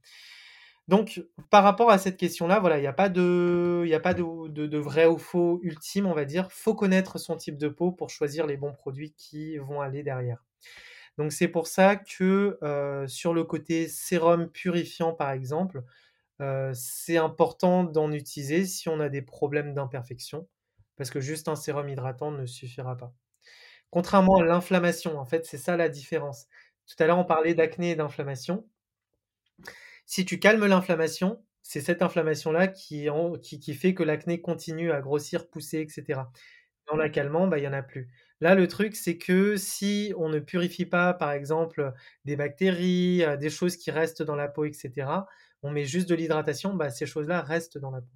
Donc, 0.88 1.22
par 1.50 1.64
rapport 1.64 1.90
à 1.90 1.98
cette 1.98 2.16
question-là, 2.16 2.60
voilà, 2.60 2.78
il 2.78 2.84
y 2.84 2.86
a 2.86 2.92
pas 2.94 3.08
de 3.10 3.82
il 3.84 3.90
y 3.90 3.94
a 3.94 4.00
pas 4.00 4.14
de 4.14 4.48
de 4.48 4.66
de 4.66 4.78
vrai 4.78 5.06
ou 5.06 5.18
faux 5.18 5.60
ultime, 5.62 6.06
on 6.06 6.14
va 6.14 6.24
dire. 6.24 6.50
Faut 6.52 6.74
connaître 6.74 7.18
son 7.18 7.36
type 7.36 7.58
de 7.58 7.68
peau 7.68 7.92
pour 7.92 8.10
choisir 8.10 8.46
les 8.46 8.56
bons 8.56 8.72
produits 8.72 9.12
qui 9.14 9.58
vont 9.58 9.80
aller 9.82 10.02
derrière. 10.02 10.44
Donc 11.18 11.32
c'est 11.32 11.48
pour 11.48 11.66
ça 11.66 11.96
que, 11.96 12.58
sur 13.08 13.34
le 13.34 13.44
côté 13.44 13.88
sérum 13.88 14.48
purifiant, 14.50 15.12
par 15.12 15.32
exemple, 15.32 15.82
c'est 16.74 17.18
important 17.18 17.84
d'en 17.84 18.12
utiliser 18.12 18.64
si 18.66 18.88
on 18.88 19.00
a 19.00 19.08
des 19.10 19.22
problèmes 19.22 19.74
d'imperfection, 19.74 20.48
parce 20.96 21.10
que 21.10 21.20
juste 21.20 21.48
un 21.48 21.56
sérum 21.56 21.88
hydratant 21.88 22.30
ne 22.32 22.46
suffira 22.46 22.96
pas. 22.96 23.12
Contrairement 23.90 24.38
à 24.38 24.44
l'inflammation, 24.44 25.18
en 25.18 25.24
fait, 25.26 25.46
c'est 25.46 25.58
ça 25.58 25.76
la 25.76 25.88
différence. 25.88 26.46
Tout 26.86 27.02
à 27.02 27.06
l'heure, 27.06 27.18
on 27.18 27.24
parlait 27.24 27.54
d'acné 27.54 27.92
et 27.92 27.96
d'inflammation. 27.96 28.66
Si 30.06 30.24
tu 30.24 30.38
calmes 30.40 30.66
l'inflammation, 30.66 31.44
c'est 31.62 31.80
cette 31.80 32.02
inflammation-là 32.02 32.68
qui 32.68 33.06
fait 33.74 33.94
que 33.94 34.02
l'acné 34.02 34.40
continue 34.40 34.90
à 34.92 35.00
grossir, 35.00 35.48
pousser, 35.50 35.80
et 35.80 35.88
cetera. 35.88 36.32
En 36.88 36.96
la 36.96 37.10
calmant, 37.10 37.46
bah, 37.48 37.58
il 37.58 37.64
y 37.64 37.68
en 37.68 37.72
a 37.74 37.82
plus. 37.82 38.08
Là, 38.40 38.54
le 38.54 38.68
truc, 38.68 38.94
c'est 38.96 39.18
que 39.18 39.56
si 39.56 40.12
on 40.16 40.28
ne 40.28 40.38
purifie 40.38 40.86
pas, 40.86 41.12
par 41.14 41.32
exemple, 41.32 41.92
des 42.24 42.36
bactéries, 42.36 43.22
des 43.38 43.50
choses 43.50 43.76
qui 43.76 43.90
restent 43.90 44.22
dans 44.22 44.36
la 44.36 44.48
peau, 44.48 44.64
et 44.64 44.72
cetera, 44.72 45.26
on 45.62 45.70
met 45.70 45.84
juste 45.84 46.08
de 46.08 46.14
l'hydratation, 46.14 46.74
bah, 46.74 46.90
ces 46.90 47.06
choses-là 47.06 47.42
restent 47.42 47.78
dans 47.78 47.90
la 47.90 48.00
peau. 48.00 48.14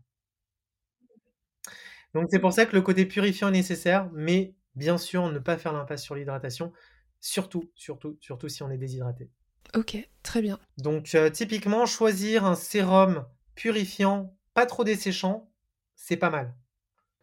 Donc 2.14 2.28
c'est 2.30 2.38
pour 2.38 2.52
ça 2.52 2.66
que 2.66 2.76
le 2.76 2.82
côté 2.82 3.06
purifiant 3.06 3.48
est 3.48 3.52
nécessaire, 3.52 4.10
mais 4.12 4.54
bien 4.74 4.98
sûr, 4.98 5.30
ne 5.30 5.38
pas 5.38 5.56
faire 5.56 5.72
l'impasse 5.72 6.02
sur 6.02 6.14
l'hydratation, 6.14 6.72
surtout, 7.20 7.70
surtout, 7.74 8.18
surtout 8.20 8.48
si 8.48 8.62
on 8.62 8.70
est 8.70 8.78
déshydraté. 8.78 9.30
OK, 9.74 9.96
très 10.22 10.42
bien. 10.42 10.58
Donc 10.78 11.16
typiquement, 11.32 11.86
choisir 11.86 12.44
un 12.44 12.54
sérum 12.54 13.24
purifiant, 13.54 14.36
pas 14.54 14.66
trop 14.66 14.84
desséchant, 14.84 15.50
c'est 15.96 16.16
pas 16.16 16.30
mal. 16.30 16.54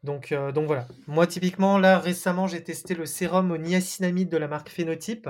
Donc 0.04 0.32
heu, 0.32 0.52
donc 0.52 0.68
voilà. 0.68 0.88
Moi, 1.08 1.28
typiquement, 1.28 1.78
là, 1.78 2.00
récemment, 2.00 2.48
j'ai 2.48 2.64
testé 2.64 2.96
le 2.96 3.06
sérum 3.06 3.52
au 3.52 3.58
niacinamide 3.58 4.30
de 4.30 4.38
la 4.38 4.48
marque 4.48 4.70
Phénotype. 4.70 5.30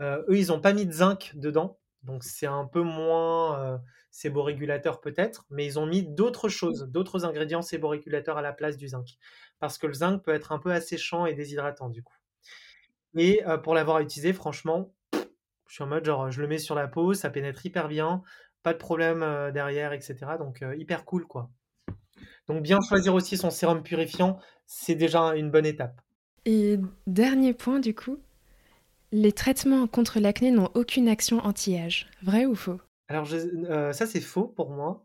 Heu, 0.00 0.24
eux, 0.28 0.38
ils 0.38 0.52
ont 0.52 0.60
pas 0.60 0.72
mis 0.74 0.86
de 0.86 0.92
zinc 0.92 1.32
dedans, 1.34 1.78
donc 2.02 2.24
c'est 2.24 2.46
un 2.46 2.66
peu 2.66 2.82
moins, 2.82 3.76
heu, 3.76 3.78
séborégulateur 4.10 5.00
peut-être, 5.00 5.46
mais 5.50 5.66
ils 5.66 5.78
ont 5.78 5.86
mis 5.86 6.02
d'autres 6.02 6.48
choses, 6.48 6.88
d'autres 6.90 7.24
ingrédients 7.24 7.62
séborégulateurs 7.62 8.38
à 8.38 8.42
la 8.42 8.52
place 8.52 8.76
du 8.76 8.88
zinc. 8.88 9.16
Parce 9.60 9.78
que 9.78 9.86
le 9.86 9.94
zinc 9.94 10.22
peut 10.22 10.34
être 10.34 10.52
un 10.52 10.58
peu 10.58 10.72
asséchant 10.72 11.26
et 11.26 11.34
déshydratant 11.34 11.88
du 11.90 12.02
coup. 12.02 12.14
Et 13.16 13.42
pour 13.64 13.74
l'avoir 13.74 14.00
utilisé, 14.00 14.32
franchement, 14.32 14.94
je 15.68 15.74
suis 15.74 15.84
en 15.84 15.88
mode 15.88 16.04
genre, 16.04 16.30
je 16.30 16.42
le 16.42 16.48
mets 16.48 16.58
sur 16.58 16.74
la 16.74 16.88
peau, 16.88 17.14
ça 17.14 17.30
pénètre 17.30 17.64
hyper 17.66 17.88
bien, 17.88 18.22
pas 18.62 18.72
de 18.74 18.78
problème, 18.78 19.20
derrière, 19.52 19.92
et 19.92 20.00
cetera, 20.00 20.38
donc 20.38 20.64
hyper 20.76 21.04
cool, 21.04 21.26
quoi. 21.26 21.50
Donc 22.48 22.62
bien 22.62 22.78
choisir 22.88 23.14
aussi 23.14 23.36
son 23.36 23.50
sérum 23.50 23.82
purifiant, 23.82 24.38
c'est 24.66 24.94
déjà 24.94 25.34
une 25.36 25.50
bonne 25.50 25.66
étape. 25.66 26.00
Et 26.44 26.78
dernier 27.06 27.54
point 27.54 27.80
du 27.80 27.94
coup, 27.94 28.18
les 29.12 29.32
traitements 29.32 29.86
contre 29.86 30.20
l'acné 30.20 30.50
n'ont 30.50 30.70
aucune 30.74 31.08
action 31.08 31.40
anti-âge. 31.40 32.08
Vrai 32.22 32.46
ou 32.46 32.54
faux? 32.54 32.80
Alors 33.08 33.24
je 33.24 33.36
heu, 33.36 33.92
ça 33.92 34.06
c'est 34.06 34.20
faux 34.20 34.48
pour 34.48 34.70
moi, 34.70 35.04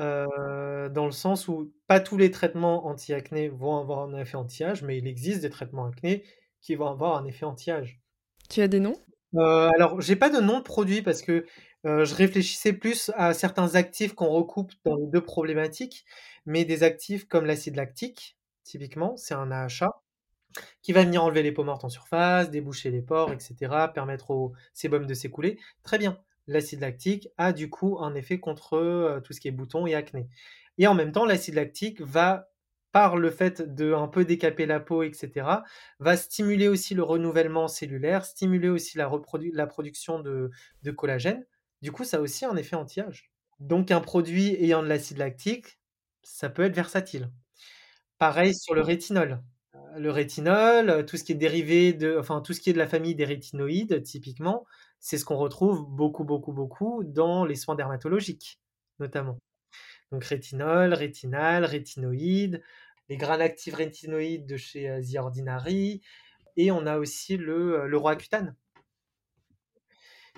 heu, 0.00 0.88
dans 0.90 1.06
le 1.06 1.12
sens 1.12 1.48
où 1.48 1.74
pas 1.88 2.00
tous 2.00 2.16
les 2.18 2.30
traitements 2.30 2.86
anti-acné 2.86 3.48
vont 3.48 3.78
avoir 3.78 4.00
un 4.08 4.18
effet 4.18 4.36
anti-âge, 4.36 4.82
mais 4.82 4.98
il 4.98 5.06
existe 5.08 5.42
des 5.42 5.50
traitements 5.50 5.86
acné 5.86 6.24
qui 6.62 6.74
vont 6.76 6.88
avoir 6.88 7.16
un 7.18 7.26
effet 7.26 7.46
anti-âge. 7.46 8.00
Tu 8.48 8.60
as 8.62 8.68
des 8.68 8.80
noms? 8.80 8.96
Heu, 9.34 9.40
alors 9.74 10.00
j'ai 10.00 10.16
pas 10.16 10.30
de 10.30 10.40
nom 10.40 10.58
de 10.58 10.62
produit 10.62 11.02
parce 11.02 11.22
que, 11.22 11.46
heu, 11.86 12.04
je 12.04 12.14
réfléchissais 12.14 12.72
plus 12.74 13.10
à 13.16 13.34
certains 13.34 13.74
actifs 13.76 14.14
qu'on 14.14 14.28
recoupe 14.28 14.72
dans 14.84 14.96
les 14.96 15.06
2 15.06 15.22
problématiques, 15.22 16.04
mais 16.46 16.64
des 16.64 16.82
actifs 16.82 17.26
comme 17.28 17.46
l'acide 17.46 17.76
lactique, 17.76 18.36
typiquement, 18.64 19.16
c'est 19.16 19.34
un 19.34 19.50
AHA, 19.52 20.02
qui 20.82 20.92
va 20.92 21.04
venir 21.04 21.24
enlever 21.24 21.42
les 21.42 21.52
peaux 21.52 21.64
mortes 21.64 21.84
en 21.84 21.88
surface, 21.90 22.50
déboucher 22.50 22.90
les 22.90 23.02
pores, 23.02 23.32
et 23.32 23.40
cetera, 23.40 23.92
permettre 23.92 24.30
au 24.32 24.54
sébum 24.74 25.06
de 25.06 25.14
s'écouler. 25.14 25.58
Très 25.84 25.98
bien, 25.98 26.18
l'acide 26.48 26.80
lactique 26.80 27.28
a 27.38 27.52
du 27.52 27.70
coup 27.70 27.98
un 28.00 28.14
effet 28.14 28.40
contre, 28.40 28.76
heu, 28.78 29.20
tout 29.24 29.32
ce 29.32 29.40
qui 29.40 29.48
est 29.48 29.52
boutons 29.52 29.86
et 29.86 29.94
acné. 29.94 30.28
Et 30.78 30.86
en 30.86 30.94
même 30.94 31.12
temps, 31.12 31.26
l'acide 31.26 31.54
lactique 31.54 32.00
va, 32.02 32.50
par 32.92 33.16
le 33.18 33.30
fait 33.30 33.62
de 33.74 33.92
un 33.94 34.08
peu 34.08 34.24
décaper 34.24 34.66
la 34.66 34.80
peau, 34.80 35.02
et 35.02 35.12
cetera, 35.14 35.64
va 36.00 36.16
stimuler 36.16 36.68
aussi 36.68 36.94
le 36.94 37.02
renouvellement 37.02 37.68
cellulaire, 37.68 38.24
stimuler 38.24 38.68
aussi 38.70 38.98
la 38.98 39.66
production 39.66 40.20
de 40.20 40.50
collagène. 40.96 41.44
Du 41.82 41.92
coup, 41.92 42.04
ça 42.04 42.18
a 42.18 42.20
aussi 42.20 42.44
un 42.44 42.56
effet 42.56 42.76
anti-âge. 42.76 43.30
Donc 43.60 43.90
un 43.90 44.00
produit 44.00 44.54
ayant 44.62 44.82
de 44.82 44.88
l'acide 44.88 45.18
lactique, 45.18 45.78
ça 46.22 46.50
peut 46.50 46.64
être 46.64 46.74
versatile. 46.74 47.30
Pareil 48.18 48.54
sur 48.54 48.74
le 48.74 48.82
rétinol. 48.82 49.42
Heu, 49.74 50.00
le 50.00 50.10
rétinol, 50.10 50.90
heu, 50.90 51.06
tout 51.06 51.16
ce 51.16 51.24
qui 51.24 51.32
est 51.32 51.34
dérivé 51.36 51.92
de 51.94 52.16
enfin 52.18 52.40
tout 52.42 52.52
ce 52.54 52.60
qui 52.60 52.70
est 52.70 52.72
de 52.74 52.78
la 52.78 52.88
famille 52.88 53.14
des 53.14 53.24
rétinoïdes 53.26 54.02
typiquement, 54.04 54.66
c'est 55.00 55.18
ce 55.18 55.24
qu'on 55.24 55.36
retrouve 55.36 55.86
beaucoup, 55.88 56.24
beaucoup, 56.24 56.52
beaucoup 56.52 57.04
dans 57.04 57.44
les 57.46 57.56
soins 57.56 57.76
dermatologiques, 57.76 58.60
notamment. 59.00 59.38
Donc 60.12 60.24
rétinol, 60.24 60.94
rétinal, 60.94 61.64
rétinoïd, 61.64 62.62
les 63.08 63.16
grains 63.16 63.40
actifs 63.40 63.74
rétinoïdes 63.74 64.46
de 64.46 64.56
chez, 64.56 64.88
heu, 64.90 65.00
The 65.02 65.16
Ordinary 65.18 66.02
et 66.56 66.70
on 66.72 66.86
a 66.86 66.98
aussi 66.98 67.36
le, 67.38 67.88
le 67.88 67.98
Roaccutane 67.98 68.56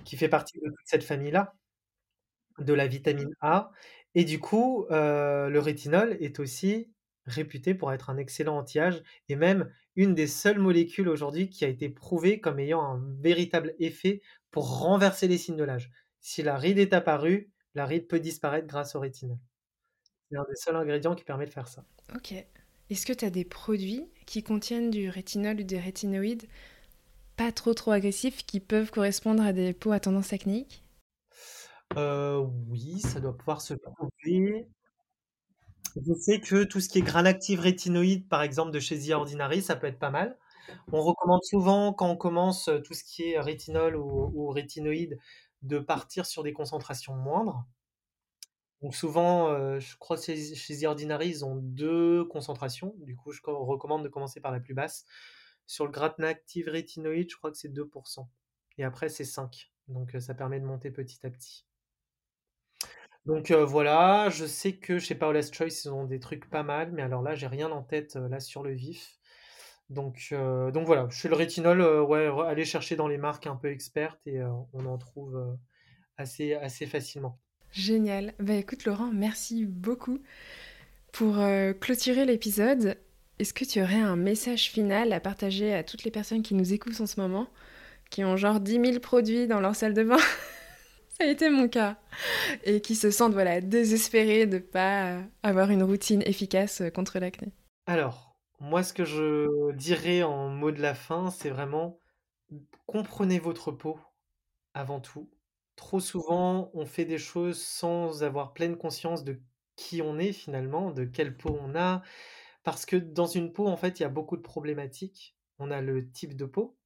qui 0.04 0.16
fait 0.16 0.28
partie 0.28 0.58
de 0.58 0.66
toute 0.68 0.86
cette 0.86 1.04
famille-là, 1.04 1.54
de 2.58 2.72
la 2.74 2.86
vitamine 2.86 3.34
A 3.40 3.70
Et 4.14 4.24
du 4.24 4.40
coup, 4.40 4.86
heu, 4.90 5.48
le 5.50 5.58
rétinol 5.60 6.16
est 6.20 6.40
aussi 6.40 6.92
réputé 7.26 7.74
pour 7.74 7.92
être 7.92 8.10
un 8.10 8.16
excellent 8.16 8.56
anti-âge 8.58 9.02
et 9.28 9.36
même 9.36 9.70
une 9.96 10.14
des 10.14 10.26
seules 10.26 10.58
molécules 10.58 11.08
aujourd'hui 11.08 11.50
qui 11.50 11.64
a 11.64 11.68
été 11.68 11.90
prouvée 11.90 12.40
comme 12.40 12.58
ayant 12.58 12.82
un 12.82 13.02
véritable 13.20 13.74
effet 13.78 14.22
pour 14.50 14.78
renverser 14.80 15.28
les 15.28 15.38
signes 15.38 15.56
de 15.56 15.64
l'âge. 15.64 15.90
Si 16.20 16.42
la 16.42 16.56
ride 16.56 16.78
est 16.78 16.94
apparue, 16.94 17.52
la 17.74 17.84
ride 17.86 18.08
peut 18.08 18.20
disparaître 18.20 18.66
grâce 18.66 18.94
au 18.96 19.00
rétinol. 19.00 19.38
C'est 20.30 20.38
un 20.38 20.44
des 20.44 20.56
seuls 20.56 20.76
ingrédients 20.76 21.14
qui 21.14 21.24
permet 21.24 21.46
de 21.46 21.50
faire 21.50 21.68
ça. 21.68 21.86
OK. 22.14 22.32
Est-ce 22.90 23.06
que 23.06 23.12
tu 23.12 23.24
as 23.24 23.30
des 23.30 23.44
produits 23.44 24.08
qui 24.26 24.42
contiennent 24.42 24.90
du 24.90 25.08
rétinol 25.10 25.60
ou 25.60 25.64
des 25.64 25.78
rétinoïdes 25.78 26.46
pas 27.38 27.52
trop 27.52 27.72
trop 27.72 27.92
agressifs 27.92 28.44
qui 28.44 28.60
peuvent 28.60 28.90
correspondre 28.90 29.42
à 29.42 29.54
des 29.54 29.72
peaux 29.72 29.92
à 29.92 30.00
tendance 30.00 30.34
acnéique? 30.34 30.84
Heu, 31.96 32.38
oui, 32.68 33.00
ça 33.00 33.20
doit 33.20 33.36
pouvoir 33.36 33.60
se 33.60 33.74
trouver. 33.74 34.68
Je 35.96 36.14
sais 36.14 36.40
que 36.40 36.64
tout 36.64 36.80
ce 36.80 36.88
qui 36.88 36.98
est 36.98 37.02
Granactive 37.02 37.60
rétinoïde, 37.60 38.28
par 38.28 38.42
exemple, 38.42 38.70
de 38.70 38.80
chez 38.80 38.98
The 38.98 39.10
Ordinary, 39.10 39.62
ça 39.62 39.76
peut 39.76 39.86
être 39.86 39.98
pas 39.98 40.10
mal. 40.10 40.38
On 40.92 41.02
recommande 41.02 41.42
souvent, 41.44 41.92
quand 41.92 42.08
on 42.10 42.16
commence, 42.16 42.70
tout 42.84 42.94
ce 42.94 43.04
qui 43.04 43.30
est 43.32 43.40
rétinol 43.40 43.96
ou 43.96 44.30
ou 44.34 44.48
rétinoïde, 44.50 45.18
de 45.62 45.78
partir 45.78 46.26
sur 46.26 46.42
des 46.42 46.52
concentrations 46.52 47.14
moindres. 47.16 47.66
Donc 48.82 48.94
souvent, 48.94 49.50
heu, 49.52 49.80
je 49.80 49.96
crois 49.98 50.16
que 50.16 50.22
chez 50.22 50.54
chez 50.54 50.86
Ordinary, 50.86 51.28
ils 51.28 51.44
ont 51.44 51.56
2 51.56 52.24
concentrations. 52.26 52.94
Du 52.98 53.16
coup, 53.16 53.32
je 53.32 53.40
co 53.40 53.64
recommande 53.64 54.04
de 54.04 54.08
commencer 54.08 54.40
par 54.40 54.52
la 54.52 54.60
plus 54.60 54.74
basse. 54.74 55.04
Sur 55.68 55.84
le 55.84 55.92
Granactive 55.92 56.68
rétinoïde, 56.70 57.30
je 57.30 57.36
crois 57.36 57.50
que 57.50 57.58
c'est 57.58 57.68
2% 57.68 58.26
et 58.78 58.84
après 58.84 59.10
c'est 59.10 59.24
5. 59.24 59.70
Donc 59.88 60.14
heu, 60.14 60.20
ça 60.20 60.32
permet 60.32 60.58
de 60.58 60.64
monter 60.64 60.90
petit 60.90 61.24
à 61.26 61.30
petit. 61.30 61.66
Donc 63.26 63.50
heu, 63.50 63.62
voilà, 63.64 64.30
je 64.30 64.46
sais 64.46 64.76
que 64.76 64.98
chez 64.98 65.14
Paula's 65.14 65.52
Choice, 65.52 65.84
ils 65.84 65.90
ont 65.90 66.06
des 66.06 66.20
trucs 66.20 66.48
pas 66.48 66.62
mal, 66.62 66.90
mais 66.92 67.02
alors 67.02 67.20
là, 67.20 67.34
j'ai 67.34 67.46
rien 67.46 67.70
en 67.70 67.82
tête, 67.82 68.16
heu, 68.16 68.28
là, 68.28 68.40
sur 68.40 68.62
le 68.62 68.72
vif. 68.72 69.18
Donc 69.90 70.34
donc 70.72 70.86
voilà, 70.86 71.08
chez 71.10 71.28
le 71.28 71.34
rétinol, 71.34 71.82
allez 72.46 72.64
chercher 72.64 72.96
dans 72.96 73.08
les 73.08 73.18
marques 73.18 73.46
un 73.46 73.56
peu 73.56 73.70
expertes 73.70 74.26
et 74.26 74.42
on 74.42 74.86
en 74.86 74.98
trouve, 74.98 75.56
assez 76.16 76.86
facilement. 76.86 77.38
Génial. 77.72 78.34
Bah, 78.38 78.54
écoute 78.54 78.84
Laurent, 78.84 79.10
merci 79.12 79.64
beaucoup. 79.64 80.18
Pour, 81.12 81.38
clôturer 81.80 82.26
l'épisode, 82.26 82.98
est-ce 83.38 83.54
que 83.54 83.64
tu 83.64 83.80
aurais 83.82 84.00
un 84.00 84.16
message 84.16 84.70
final 84.70 85.12
à 85.12 85.20
partager 85.20 85.74
à 85.74 85.84
toutes 85.84 86.04
les 86.04 86.10
personnes 86.10 86.42
qui 86.42 86.54
nous 86.54 86.72
écoutent 86.72 87.00
en 87.00 87.06
ce 87.06 87.20
moment, 87.20 87.48
qui 88.10 88.24
ont 88.24 88.36
genre 88.36 88.60
10 88.60 88.72
000 88.72 89.00
produits 89.00 89.46
dans 89.46 89.60
leur 89.60 89.76
salle 89.76 89.94
de 89.94 90.02
bain? 90.02 90.18
Ça 91.08 91.24
a 91.24 91.26
été 91.26 91.50
mon 91.50 91.68
cas 91.68 91.96
et 92.64 92.80
qui 92.80 92.94
se 92.94 93.10
sentent, 93.10 93.32
voilà, 93.32 93.60
désespérées 93.60 94.46
de 94.46 94.58
pas 94.58 95.20
avoir 95.42 95.70
une 95.70 95.82
routine 95.82 96.22
efficace, 96.26 96.82
contre 96.94 97.18
l'acné? 97.18 97.52
Alors, 97.86 98.36
moi, 98.60 98.82
ce 98.82 98.92
que 98.92 99.04
je 99.04 99.72
dirais 99.72 100.22
en 100.22 100.48
mot 100.48 100.70
de 100.70 100.80
la 100.80 100.94
fin, 100.94 101.30
c'est 101.30 101.50
vraiment 101.50 101.98
comprenez 102.86 103.38
votre 103.38 103.72
peau 103.72 103.98
avant 104.74 105.00
tout. 105.00 105.28
Trop 105.76 106.00
souvent, 106.00 106.70
on 106.74 106.86
fait 106.86 107.04
des 107.04 107.18
choses 107.18 107.60
sans 107.60 108.22
avoir 108.22 108.52
pleine 108.52 108.76
conscience 108.76 109.24
de 109.24 109.40
qui 109.76 110.02
on 110.02 110.18
est 110.18 110.32
finalement, 110.32 110.90
de 110.90 111.04
quelle 111.04 111.36
peau 111.36 111.56
on 111.60 111.76
a. 111.76 112.02
Parce 112.68 112.84
que 112.84 112.96
dans 112.96 113.24
une 113.26 113.54
peau, 113.54 113.66
en 113.66 113.78
fait, 113.78 113.98
il 113.98 114.02
y 114.02 114.04
a 114.04 114.10
beaucoup 114.10 114.36
de 114.36 114.42
problématiques. 114.42 115.38
On 115.58 115.70
a 115.70 115.80
le 115.80 116.12
type 116.12 116.36
de 116.36 116.44
peau, 116.44 116.76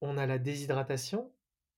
on 0.00 0.18
a 0.18 0.26
la 0.26 0.38
déshydratation, 0.38 1.32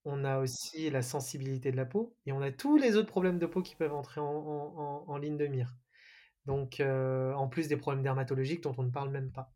on 0.05 0.25
a 0.25 0.39
aussi 0.39 0.91
la 0.91 1.03
sensibilité 1.03 1.71
de 1.71 1.77
la 1.77 1.85
peau 1.85 2.17
et 2.27 2.33
on 2.33 2.41
a 2.41 2.51
tous 2.51 2.77
les 2.77 2.97
autres 2.97 3.09
problèmes 3.09 3.39
de 3.39 3.47
peau 3.47 3.63
qui 3.63 3.77
peuvent 3.77 3.95
entrer 3.95 4.21
en 4.23 5.17
ligne 5.19 5.37
de 5.37 5.47
mire. 5.47 5.77
Donc 6.47 6.81
heu, 6.81 7.35
en 7.37 7.49
plus 7.49 7.69
des 7.69 7.77
problèmes 7.77 8.03
dermatologiques 8.05 8.63
dont 8.63 8.75
on 8.79 8.85
ne 8.85 8.91
parle 8.91 9.11
même 9.11 9.33
pas. 9.33 9.53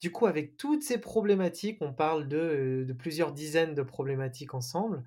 Du 0.00 0.12
coup, 0.12 0.26
avec 0.26 0.56
toutes 0.56 0.82
ces 0.82 0.98
problématiques, 0.98 1.78
on 1.82 1.94
parle 1.94 2.28
de, 2.28 2.84
de 2.86 2.92
plusieurs 2.94 3.32
dizaines 3.32 3.74
de 3.74 3.82
problématiques 3.82 4.54
ensemble. 4.54 5.04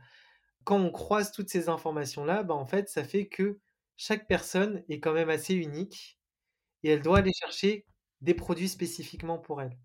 Quand 0.65 0.79
on 0.79 0.91
croise 0.91 1.31
toutes 1.31 1.49
ces 1.49 1.69
informations-là, 1.69 2.43
bah, 2.43 2.55
en 2.55 2.65
fait, 2.65 2.89
ça 2.89 3.03
fait 3.03 3.27
que 3.27 3.59
chaque 3.97 4.27
personne 4.27 4.83
est 4.89 4.99
quand 4.99 5.13
même 5.13 5.29
assez 5.29 5.55
unique 5.55 6.19
et 6.85 6.89
elle 6.91 7.01
doit 7.01 7.17
aller 7.17 7.33
chercher 7.33 7.85
des 8.21 8.35
produits 8.35 8.69
spécifiquement 8.69 9.39
pour 9.39 9.61
elle. 9.61 9.77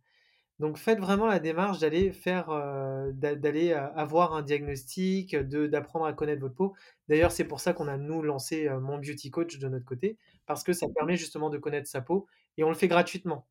Donc 0.61 0.77
faites 0.77 1.01
vraiment 1.01 1.27
la 1.27 1.39
démarche 1.41 1.79
d'aller 1.79 2.13
faire, 2.13 2.51
avoir 2.51 4.35
un 4.35 4.43
diagnostic, 4.43 5.35
de 5.35 5.67
d'apprendre 5.67 6.05
à 6.05 6.13
connaître 6.13 6.43
votre 6.43 6.55
peau. 6.55 6.75
D'ailleurs, 7.09 7.33
c'est 7.33 7.47
pour 7.47 7.61
ça 7.61 7.73
qu'on 7.73 7.89
a 7.89 7.97
nous 7.97 8.23
lancé, 8.23 8.69
Mon 8.69 8.99
Beauty 8.99 9.31
Coach 9.31 9.59
de 9.59 9.69
notre 9.69 9.87
côté, 9.87 10.19
parce 10.45 10.63
que 10.63 10.75
ça 10.75 10.87
permet 10.95 11.17
justement 11.17 11.49
de 11.49 11.57
connaître 11.57 11.89
sa 11.89 12.03
peau 12.03 12.27
et 12.59 12.65
on 12.65 12.69
le 12.69 12.75
fait 12.75 12.89
gratuitement. 12.89 13.47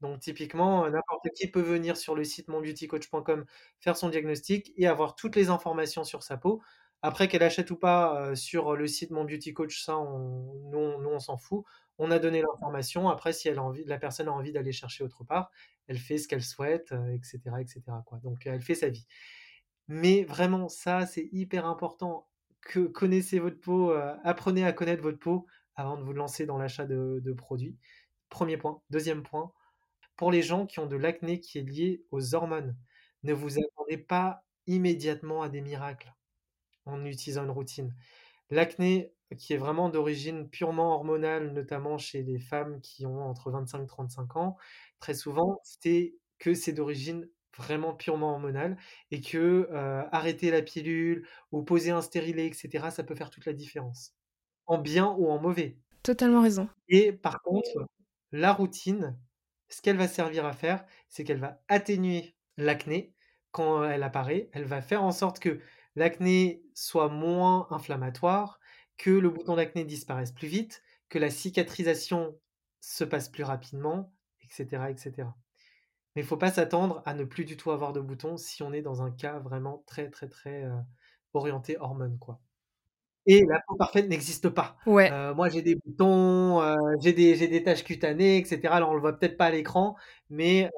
Donc 0.00 0.20
typiquement, 0.20 0.88
n'importe 0.88 1.28
qui 1.34 1.48
peut 1.50 1.60
venir 1.60 1.96
sur 1.96 2.14
le 2.14 2.22
site 2.22 2.46
monbeautycoach.com, 2.46 3.44
faire 3.80 3.96
son 3.96 4.08
diagnostic 4.10 4.72
et 4.76 4.86
avoir 4.86 5.16
toutes 5.16 5.34
les 5.34 5.48
informations 5.48 6.04
sur 6.04 6.22
sa 6.22 6.36
peau. 6.36 6.62
Après 7.02 7.26
qu'elle 7.26 7.42
achète 7.42 7.70
ou 7.72 7.76
pas, 7.76 8.34
sur 8.36 8.76
le 8.76 8.86
site 8.86 9.10
Mon 9.10 9.24
Beauty 9.24 9.52
Coach, 9.54 9.82
ça 9.82 9.98
on 9.98 10.54
nous 10.70 11.02
nous 11.02 11.10
on 11.10 11.18
s'en 11.18 11.36
fout. 11.36 11.64
On 11.98 12.10
a 12.10 12.18
donné 12.18 12.42
l'information, 12.42 13.08
après 13.08 13.32
si 13.32 13.48
la 13.86 13.98
personne 13.98 14.28
a 14.28 14.32
envie 14.32 14.52
d'aller 14.52 14.72
chercher 14.72 15.04
autre 15.04 15.22
part, 15.24 15.50
elle 15.86 15.98
fait 15.98 16.18
ce 16.18 16.26
qu'elle 16.28 16.42
souhaite, 16.42 16.92
heu, 16.92 17.12
et 17.14 17.20
cetera, 17.22 17.60
et 17.62 17.66
cetera, 17.68 18.02
quoi. 18.06 18.18
Donc 18.18 18.46
elle 18.46 18.60
fait 18.62 18.74
sa 18.74 18.88
vie. 18.88 19.06
Mais 19.88 20.24
vraiment 20.24 20.68
ça, 20.68 21.06
c'est 21.06 21.28
hyper 21.32 21.66
important, 21.66 22.28
que 22.62 22.80
connaissez 22.86 23.38
votre 23.40 23.60
peau, 23.60 23.92
heu, 23.92 24.02
apprenez 24.24 24.64
à 24.66 24.72
connaître 24.74 25.02
votre 25.02 25.18
peau 25.20 25.46
avant 25.76 25.96
de 25.98 26.02
vous 26.04 26.12
lancer 26.14 26.46
dans 26.46 26.58
l'achat 26.58 26.86
de 26.86 27.20
de 27.24 27.32
produits. 27.34 27.78
1er 28.30 28.58
point. 28.58 28.82
2e 28.90 29.22
point, 29.24 29.52
pour 30.16 30.30
les 30.32 30.42
gens 30.42 30.66
qui 30.66 30.80
ont 30.80 30.86
de 30.86 30.96
l'acné 30.96 31.40
qui 31.40 31.58
est 31.58 31.62
lié 31.62 32.04
aux 32.12 32.34
hormones, 32.36 32.76
ne 33.24 33.32
vous 33.34 33.58
attendez 33.60 33.98
pas 33.98 34.44
immédiatement 34.68 35.42
à 35.42 35.48
des 35.50 35.60
miracles 35.62 36.12
en 36.86 37.04
utilisant 37.06 37.44
une 37.44 37.50
routine. 37.52 37.94
L'acné 38.50 39.14
qui 39.36 39.52
est 39.54 39.56
vraiment 39.58 39.88
d'origine 39.90 40.48
purement 40.50 40.94
hormonale, 40.94 41.52
notamment 41.52 41.98
chez 41.98 42.22
les 42.22 42.38
femmes 42.38 42.80
qui 42.80 43.06
ont 43.06 43.20
entre 43.22 43.50
25-35 43.50 44.36
ans, 44.36 44.56
très 45.00 45.14
souvent, 45.14 45.60
c'est 45.64 46.16
que 46.38 46.54
c'est 46.54 46.72
d'origine 46.72 47.28
vraiment 47.56 47.94
purement 47.94 48.32
hormonale 48.32 48.76
et 49.10 49.20
que, 49.20 49.68
heu, 49.70 50.04
arrêter 50.12 50.50
la 50.50 50.62
pilule 50.62 51.26
ou 51.52 51.62
poser 51.62 51.90
un 51.92 52.02
stérilet 52.02 52.48
et 52.48 52.52
cetera, 52.52 52.90
ça 52.90 53.04
peut 53.04 53.14
faire 53.14 53.30
toute 53.30 53.46
la 53.46 53.52
différence, 53.52 54.16
en 54.66 54.78
bien 54.78 55.08
ou 55.18 55.28
en 55.30 55.40
mauvais. 55.40 55.78
Totalement 56.02 56.42
raison. 56.42 56.68
Et 56.88 57.12
par 57.12 57.42
contre, 57.42 57.86
la 58.32 58.52
routine, 58.52 59.18
ce 59.68 59.80
qu'elle 59.82 59.96
va 59.96 60.08
servir 60.08 60.44
à 60.46 60.52
faire, 60.52 60.84
c'est 61.08 61.24
qu'elle 61.24 61.38
va 61.38 61.62
atténuer 61.68 62.36
l'acné 62.56 63.14
quand 63.52 63.84
elle 63.84 64.02
apparaît. 64.02 64.50
Elle 64.52 64.64
va 64.64 64.82
faire 64.82 65.02
en 65.02 65.12
sorte 65.12 65.38
que 65.40 65.60
l'acné 65.96 66.64
soit 66.74 67.08
moins 67.08 67.66
inflammatoire, 67.70 68.60
que 68.98 69.10
le 69.10 69.30
bouton 69.30 69.56
d'acné 69.56 69.84
disparaisse 69.84 70.32
plus 70.32 70.48
vite, 70.48 70.82
que 71.08 71.18
la 71.18 71.30
cicatrisation 71.30 72.38
se 72.80 73.04
passe 73.04 73.28
plus 73.28 73.44
rapidement, 73.44 74.12
et 74.42 74.46
cetera, 74.50 74.90
et 74.90 74.96
cetera. 74.96 75.36
Mais 76.16 76.22
il 76.22 76.28
faut 76.28 76.36
pas 76.38 76.50
s'attendre 76.52 77.02
à 77.06 77.14
ne 77.14 77.24
plus 77.24 77.44
du 77.46 77.56
tout 77.56 77.70
avoir 77.72 77.92
de 77.94 78.00
boutons 78.00 78.36
si 78.38 78.62
on 78.62 78.72
est 78.72 78.82
dans 78.82 79.02
un 79.02 79.10
cas 79.12 79.38
vraiment 79.40 79.84
très, 79.86 80.10
très, 80.10 80.28
très, 80.28 80.64
heu, 80.64 80.72
orienté 81.34 81.78
hormones, 81.78 82.18
quoi. 82.18 82.40
Et 83.26 83.44
la 83.46 83.60
peau 83.68 83.76
parfaite 83.76 84.08
n'existe 84.08 84.48
pas. 84.50 84.76
Ouais. 84.86 85.10
Heu, 85.10 85.34
moi 85.34 85.48
j'ai 85.50 85.62
des 85.62 85.76
boutons, 85.76 86.62
heu, 86.62 86.76
j'ai 87.02 87.12
des 87.14 87.36
j'ai 87.36 87.48
des 87.48 87.62
taches 87.64 87.84
cutanées 87.84 88.38
et 88.38 88.44
cetera. 88.46 88.76
Alors 88.76 88.90
on 88.90 88.94
le 88.94 89.00
voit 89.00 89.18
peut-être 89.18 89.36
pas 89.38 89.46
à 89.46 89.50
l'écran, 89.50 89.96
mais 90.30 90.70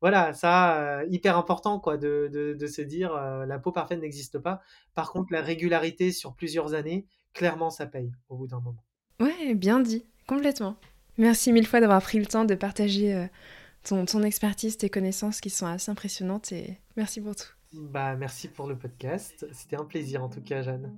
voilà, 0.00 0.32
ça, 0.34 1.02
hyper 1.08 1.36
important 1.38 1.80
quoi 1.80 1.96
de 1.98 2.28
de 2.32 2.54
de 2.54 2.66
se 2.66 2.82
dire, 2.82 3.14
la 3.46 3.58
peau 3.58 3.72
parfaite 3.72 4.00
n'existe 4.00 4.38
pas. 4.38 4.60
Par 4.94 5.12
contre, 5.12 5.32
la 5.32 5.42
régularité 5.42 6.12
sur 6.12 6.34
plusieurs 6.36 6.74
années, 6.74 7.06
clairement 7.34 7.70
ça 7.70 7.86
paye 7.86 8.12
au 8.28 8.36
bout 8.36 8.46
d'un 8.46 8.60
moment. 8.60 8.84
Ouais, 9.20 9.54
bien 9.54 9.80
dit, 9.80 10.04
complètement. 10.26 10.76
Merci 11.18 11.52
mille 11.52 11.66
fois 11.66 11.80
d'avoir 11.80 12.00
pris 12.00 12.18
le 12.18 12.26
temps 12.26 12.44
de 12.44 12.54
partager, 12.54 13.26
ton 13.84 14.06
ton 14.06 14.22
expertise, 14.22 14.78
tes 14.78 14.88
connaissances 14.88 15.40
qui 15.40 15.50
sont 15.50 15.66
assez 15.66 15.90
impressionnantes 15.90 16.52
et 16.52 16.78
merci 16.96 17.20
pour 17.20 17.36
tout. 17.36 17.48
Bah, 17.72 18.16
merci 18.16 18.48
pour 18.48 18.66
le 18.66 18.76
podcast. 18.76 19.46
C'était 19.52 19.76
un 19.76 19.84
plaisir 19.84 20.24
en 20.24 20.28
tout 20.28 20.40
cas, 20.40 20.62
Jeanne. 20.62 20.90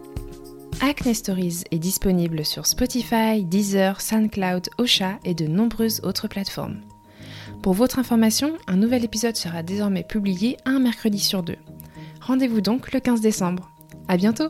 Acne 0.80 1.12
Stories 1.12 1.64
est 1.72 1.80
disponible 1.80 2.46
sur 2.46 2.66
Spotify, 2.66 3.44
Deezer, 3.44 4.00
SoundCloud, 4.00 4.68
Ocha 4.78 5.18
et 5.24 5.34
de 5.34 5.48
nombreuses 5.48 6.00
autres 6.04 6.28
plateformes. 6.28 6.78
Pour 7.62 7.74
votre 7.74 7.98
information, 7.98 8.54
un 8.66 8.76
nouvel 8.76 9.04
épisode 9.04 9.36
sera 9.36 9.62
désormais 9.62 10.02
publié 10.02 10.56
un 10.64 10.78
mercredi 10.78 11.18
sur 11.18 11.42
deux. 11.42 11.58
Rendez-vous 12.22 12.62
donc 12.62 12.92
le 12.92 13.00
15 13.00 13.20
décembre. 13.20 13.70
À 14.08 14.16
bientôt! 14.16 14.48